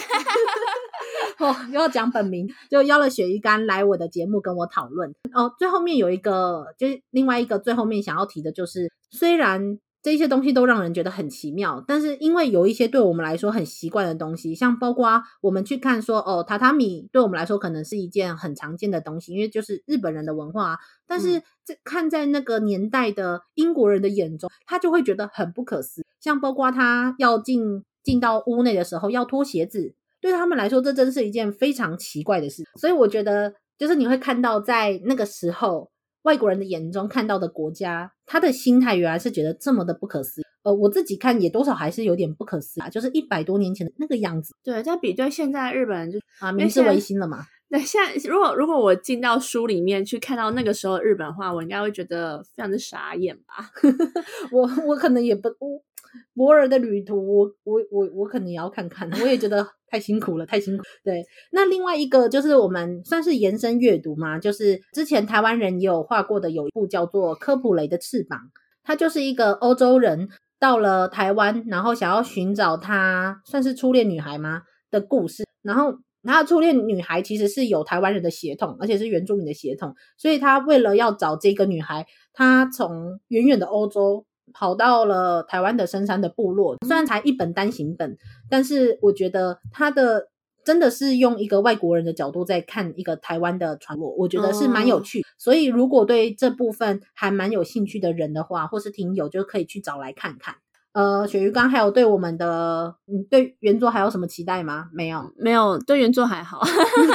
[1.39, 5.13] 哦，又要讲本名，就邀了鳕鱼干来我的节目跟我讨论。
[5.33, 20.77] 哦，最后面有一个，就是另外一个最后面想要提的，就是虽然这些东西都让人觉得很奇妙，但是因为有一些对我们来说很习惯的东西，像包括我们去看说，哦，榻榻米对我们来说可能是一件很常见的东西，因为就是日本人的文化。
[21.07, 26.05] 但是这看在那个年代的英国人的眼中，他就会觉得很不可思议。
[26.19, 29.93] 像包括他要进进到屋内的时候要脱鞋子。
[30.21, 32.63] 对他们来说，这真是一件非常奇怪的事。
[32.79, 35.89] 所以我觉得，就是你会看到，在那个时候，
[36.21, 40.43] 外国人的眼中看到的国家，他的心态原来是觉得这么的不可思议。
[40.63, 44.53] 呃，我自己看也多少还是有点不可思议啊，就是一百多年前的那个样子。
[44.63, 47.43] 对，在比对现在日本人就啊，明治维新了嘛。
[47.67, 53.71] 对，现在如果如果我进到书里面去看到那个时候日本的话，我应该会觉得非常的傻眼吧。
[54.51, 55.49] 我我可能也不。
[56.35, 60.83] 博尔的旅途，我我我我可能也要看看， 我也觉得太辛苦了，太辛苦。
[61.03, 68.39] 对，那另外一个就是我们算是延伸阅读嘛，就是之前台湾人也有画过的，有一部叫做《科普雷的翅膀》，
[68.83, 75.43] 它就是一个欧洲人到了台湾，然后想要寻找他算是初恋女孩吗的故事。
[75.61, 75.93] 然后，
[76.23, 84.25] 他初恋女孩其实是有台湾人的血统，而且是原住民的血统，所以他为了要找这个女孩，他从远远的欧洲。
[84.53, 88.17] 跑到了台湾的深山的部落，虽然才一本单行本，
[88.49, 90.27] 但是我觉得他的
[90.63, 95.23] 真的是用一个外国人的角度在看一个台湾的传播，我觉得是蛮有趣。
[95.37, 100.55] 所以如果对这部分还蛮有兴趣的人的话，或是听友就可以去找来看看。
[100.93, 104.89] 呃，鳕鱼刚还有对我们的，嗯，对原作还有什么期待吗？
[104.91, 106.59] 没有，没有，对原作还好。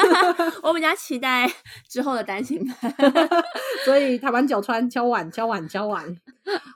[0.65, 1.47] 我比较期待
[1.87, 3.13] 之后的单行本，
[3.85, 6.17] 所以台湾角川敲碗敲碗敲碗。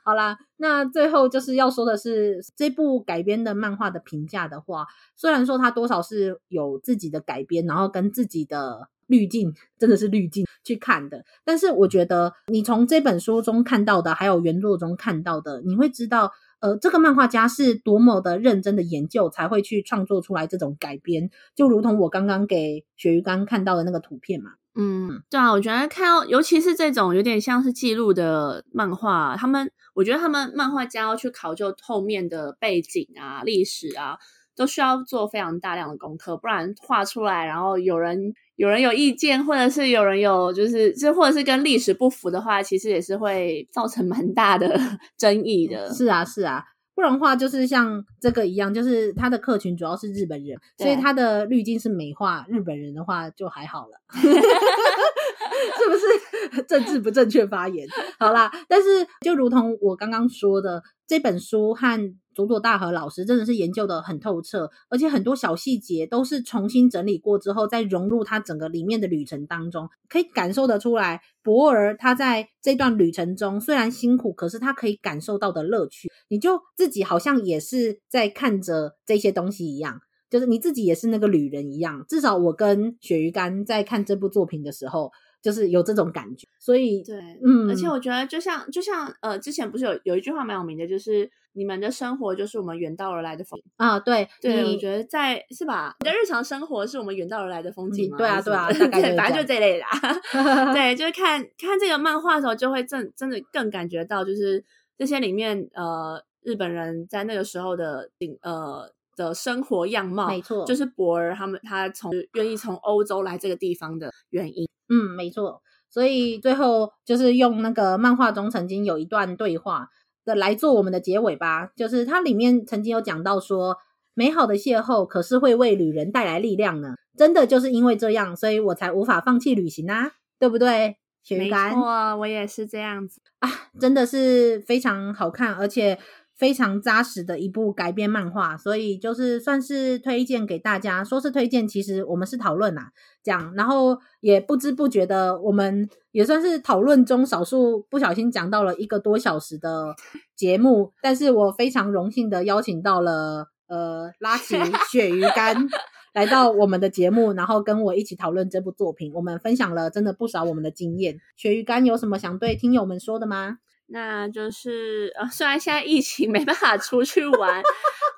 [0.04, 4.86] 好啦，那最后就是要说的是，这部改编的漫画的评价的话，
[5.16, 16.30] 虽然说它多少是有自己的改编，然后跟自己的滤镜，真的是滤镜去看的，但是我觉得你从这本书中看到的，还有原作中看到的，你会知道。
[16.60, 24.52] 呃，这个漫画家是多么的认真的研究，才会去创作出来这种改编，就如同我刚刚给鳕鱼刚看到的那个图片嘛。
[24.76, 34.16] 嗯，对啊，我觉得看到，尤其是这种有点像是记录的漫画，他们，我觉得他们漫画家要去考究后面的背景啊、历史啊，
[34.60, 38.34] 都需要做非常大量的功课，不然画出来，然后有人。
[38.56, 44.78] 有人有意见，或者是有人有就是，就或者是跟历史不符的话，其实也是会造成蛮大的
[45.16, 45.90] 争议的。
[45.94, 46.62] 是啊，是啊，
[46.94, 57.88] 不然的话就是像这个一样，就是他的客群主要是日本人，所以他的滤镜是美化日本人的话就还好了， 是不是 政治不正确发言？
[58.18, 62.14] 好啦，但是就如同我刚刚说的，这本书和。
[62.32, 80.00] 佐佐大和老师真的是研究得很透彻，而且很多小细节都是重新整理过之后再融入他整个里面的旅程当中，可以感受得出来，博尔他在这段旅程中虽然辛苦，可是他可以感受到的乐趣，你就自己好像也是在看着这些东西一样，
[80.30, 82.04] 就是你自己也是那个旅人一样。
[82.08, 85.10] 至少我跟鳕鱼干在看这部作品的时候。
[85.42, 95.96] 就是有这种感觉，所以对，嗯，而且我觉得就像就像呃，之前不是有有一句话蛮有名的，就是你们的生活就是我们远道而来的风景啊，对对，我觉得在是吧？
[96.00, 98.18] 你的日常生活是我们远道而来的风景吗？
[98.18, 100.72] 对啊，对啊， 对，反正就这类的啦。
[100.74, 104.64] 对，就是看看这个漫画的时候，就会真真的更感觉到，就是
[104.98, 108.10] 这些里面呃，日本人在那个时候的
[108.42, 108.92] 呃。
[109.16, 114.68] 的生活样貌，没错，就是博尔他们他从愿意从欧洲来这个地方的原因。
[114.88, 115.62] 嗯，没错。
[115.88, 119.88] 所以最后就是用那个漫画中曾经有一段对话
[120.24, 121.70] 的来做我们的结尾吧。
[121.76, 123.76] 就是它里面曾经有讲到说，
[124.14, 126.94] 美好的邂逅可是会为旅人带来力量呢。
[127.16, 130.96] 真的就是因为这样，所以我才无法放弃旅行啊，对不对？
[131.22, 135.98] 雪鱼干，没错，我也是这样子啊，真的是非常好看，而且。
[136.40, 141.04] 非常扎实的一部改编漫画，所以就是算是推荐给大家。
[141.04, 142.90] 说是推荐，其实我们是讨论啊，
[143.22, 149.94] 这样，然后也不知不觉的，我们也算是讨论中少数不小心讲到了一个多小时的
[150.34, 150.94] 节目。
[151.02, 154.56] 但是我非常荣幸的邀请到了呃拉奇
[154.90, 155.68] 鳕鱼干
[156.14, 159.12] 来到我们的节目，然后跟我一起讨论这部作品。
[159.14, 161.20] 我们分享了真的不少我们的经验。
[161.36, 163.58] 鳕鱼干有什么想对听友们说的吗？
[163.92, 167.60] 那就是呃，虽然现在疫情没办法出去玩，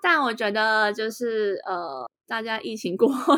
[0.02, 3.34] 但我觉得就是呃，大家疫情过后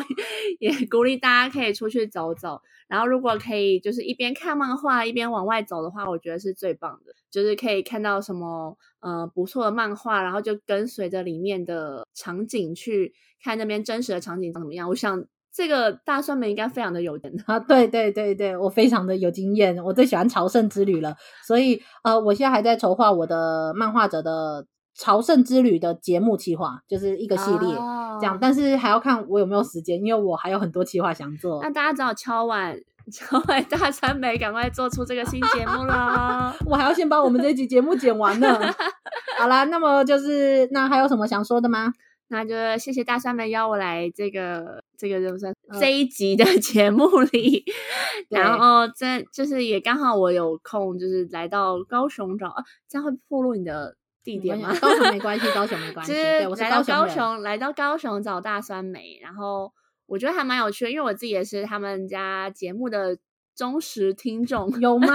[0.59, 2.61] 也鼓励大家可以出去走走。
[2.87, 7.13] 然后如果可以，就是一边看漫画一边往外走的话，我觉得是最棒的。
[7.31, 14.89] 就是可以看到什么呃不错的漫画，然后就跟随着里面的场景去看那边真实的场景怎么样。
[14.89, 15.25] 我想。
[15.55, 17.57] 这个大酸梅应该非常的有经验啊！
[17.59, 21.15] 对对对对，我非常的有经验，我最喜欢朝圣之旅了，
[21.47, 31.61] 所以呃，我现在还在筹划我的漫画者的朝圣之旅的节目企划，就是一个系列、哦、这样，但是还要看我有没有时间，因为我还有很多企划想做。
[31.63, 32.77] 那大家只好敲碗
[33.09, 36.53] 敲碗大川梅，赶快做出这个新节目啦！
[36.67, 38.59] 我还要先把我们这集节目剪完呢。
[39.39, 41.93] 好啦，那么就是那还有什么想说的吗？
[42.27, 47.63] 那就谢谢大酸梅邀我来这个这个就是这一集的 节目里，
[48.31, 54.75] 呃、然后这就是也刚好我有空，就是来到高雄找啊，这样会暴露你的地点吗？
[54.81, 56.13] 高雄没关系， 高雄没关系。
[56.13, 59.71] 对，我是高雄，来到高雄，来到高雄找大酸梅，然后
[60.07, 63.17] 我觉得还蛮有趣的，因为我自己也是他们家节目的
[63.55, 65.07] 忠实听众，有吗？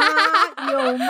[0.73, 1.07] 有吗？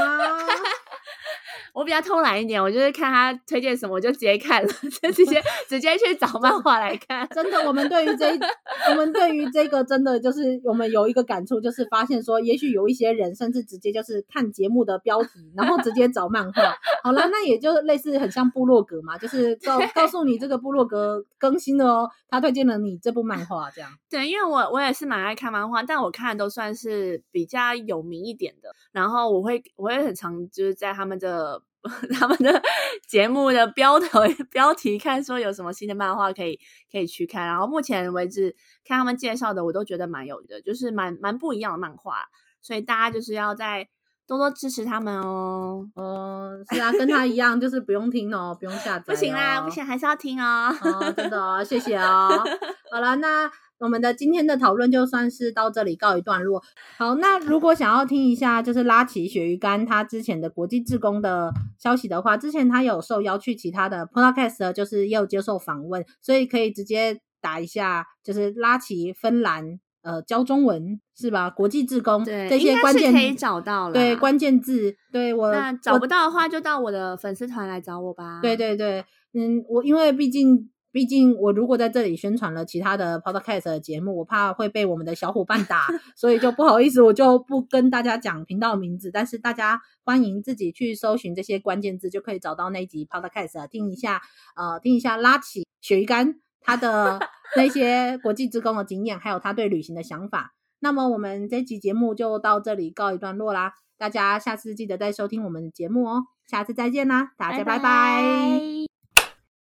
[1.80, 4.68] 我比较偷懒一点，我就是看他推荐什么，我就直接看了，
[5.02, 7.26] 就直接 直接去找漫画来看。
[7.30, 8.38] 真的，我们对于这一，
[8.90, 16.76] 我们对于这个真的就是我们有一个感触，就是发现说，也许有一些人甚至直接就是看节目的标题，然后直接找漫画。
[17.02, 23.90] 好了，那也就类似很像部落格嘛，就是告告诉你这个部落格更新了哦，他推荐了你这部漫画这样。
[24.10, 31.62] 对，因为我我也是蛮爱看漫画，但我看的都算是比较有名一点的，然后我会我会很常就是在他们的。
[32.12, 32.62] 他们的
[33.08, 34.08] 节目的标题
[34.50, 36.58] 标题看说有什么新的漫画可以
[36.90, 38.54] 可以去看，然后目前为止
[38.84, 42.24] 看他们介绍的，我都觉得蛮有的，就是蛮蛮不一样的漫画，
[42.60, 43.88] 所以大家就是要再
[44.26, 45.88] 多多支持他们哦。
[45.94, 50.74] 哦，是啊，跟他一样，就是不用听哦，不用下载哦，不行啦，不行，还是要听哦。
[50.82, 52.44] 哦，真的哦，谢谢哦。
[52.92, 53.50] 好了，那。
[53.80, 56.62] 我们的今天的讨论就算是到这里告一段落。
[56.98, 71.48] 好，那如果想要听一下就是拉奇鳕鱼干他之前的国际志工的消息的话，之前他有受邀去其他的 podcast，就是也有接受访问，所以可以直接打一下，就是拉奇芬兰呃教中文是吧？
[71.48, 78.40] 国际志工对这些关键可以找到了，对关键字，对我那找不到的话就到我的粉丝团来找我吧。
[78.42, 80.68] 对对对，嗯，我因为毕竟。
[80.92, 85.86] 毕竟，我如果在这里宣传了其他的 podcast 的节目，我怕会被我们的小伙伴打，
[86.16, 89.10] 所以就不好意思，我就不跟大家讲频道名字。
[89.12, 94.20] 但是大家欢迎自己去搜寻这些关键字，就可以找到那集 podcast，听一下，
[94.56, 97.20] 呃，听一下拉起鳕鱼干他的
[97.56, 100.54] 那些国际职工的经验，还有他对旅行的想法。
[100.80, 107.78] 那么我们这集节目就到这里告一段落啦，大家下次记得再收听我们的节目哦，下次再见啦，大家拜拜。
[107.78, 108.89] 拜拜。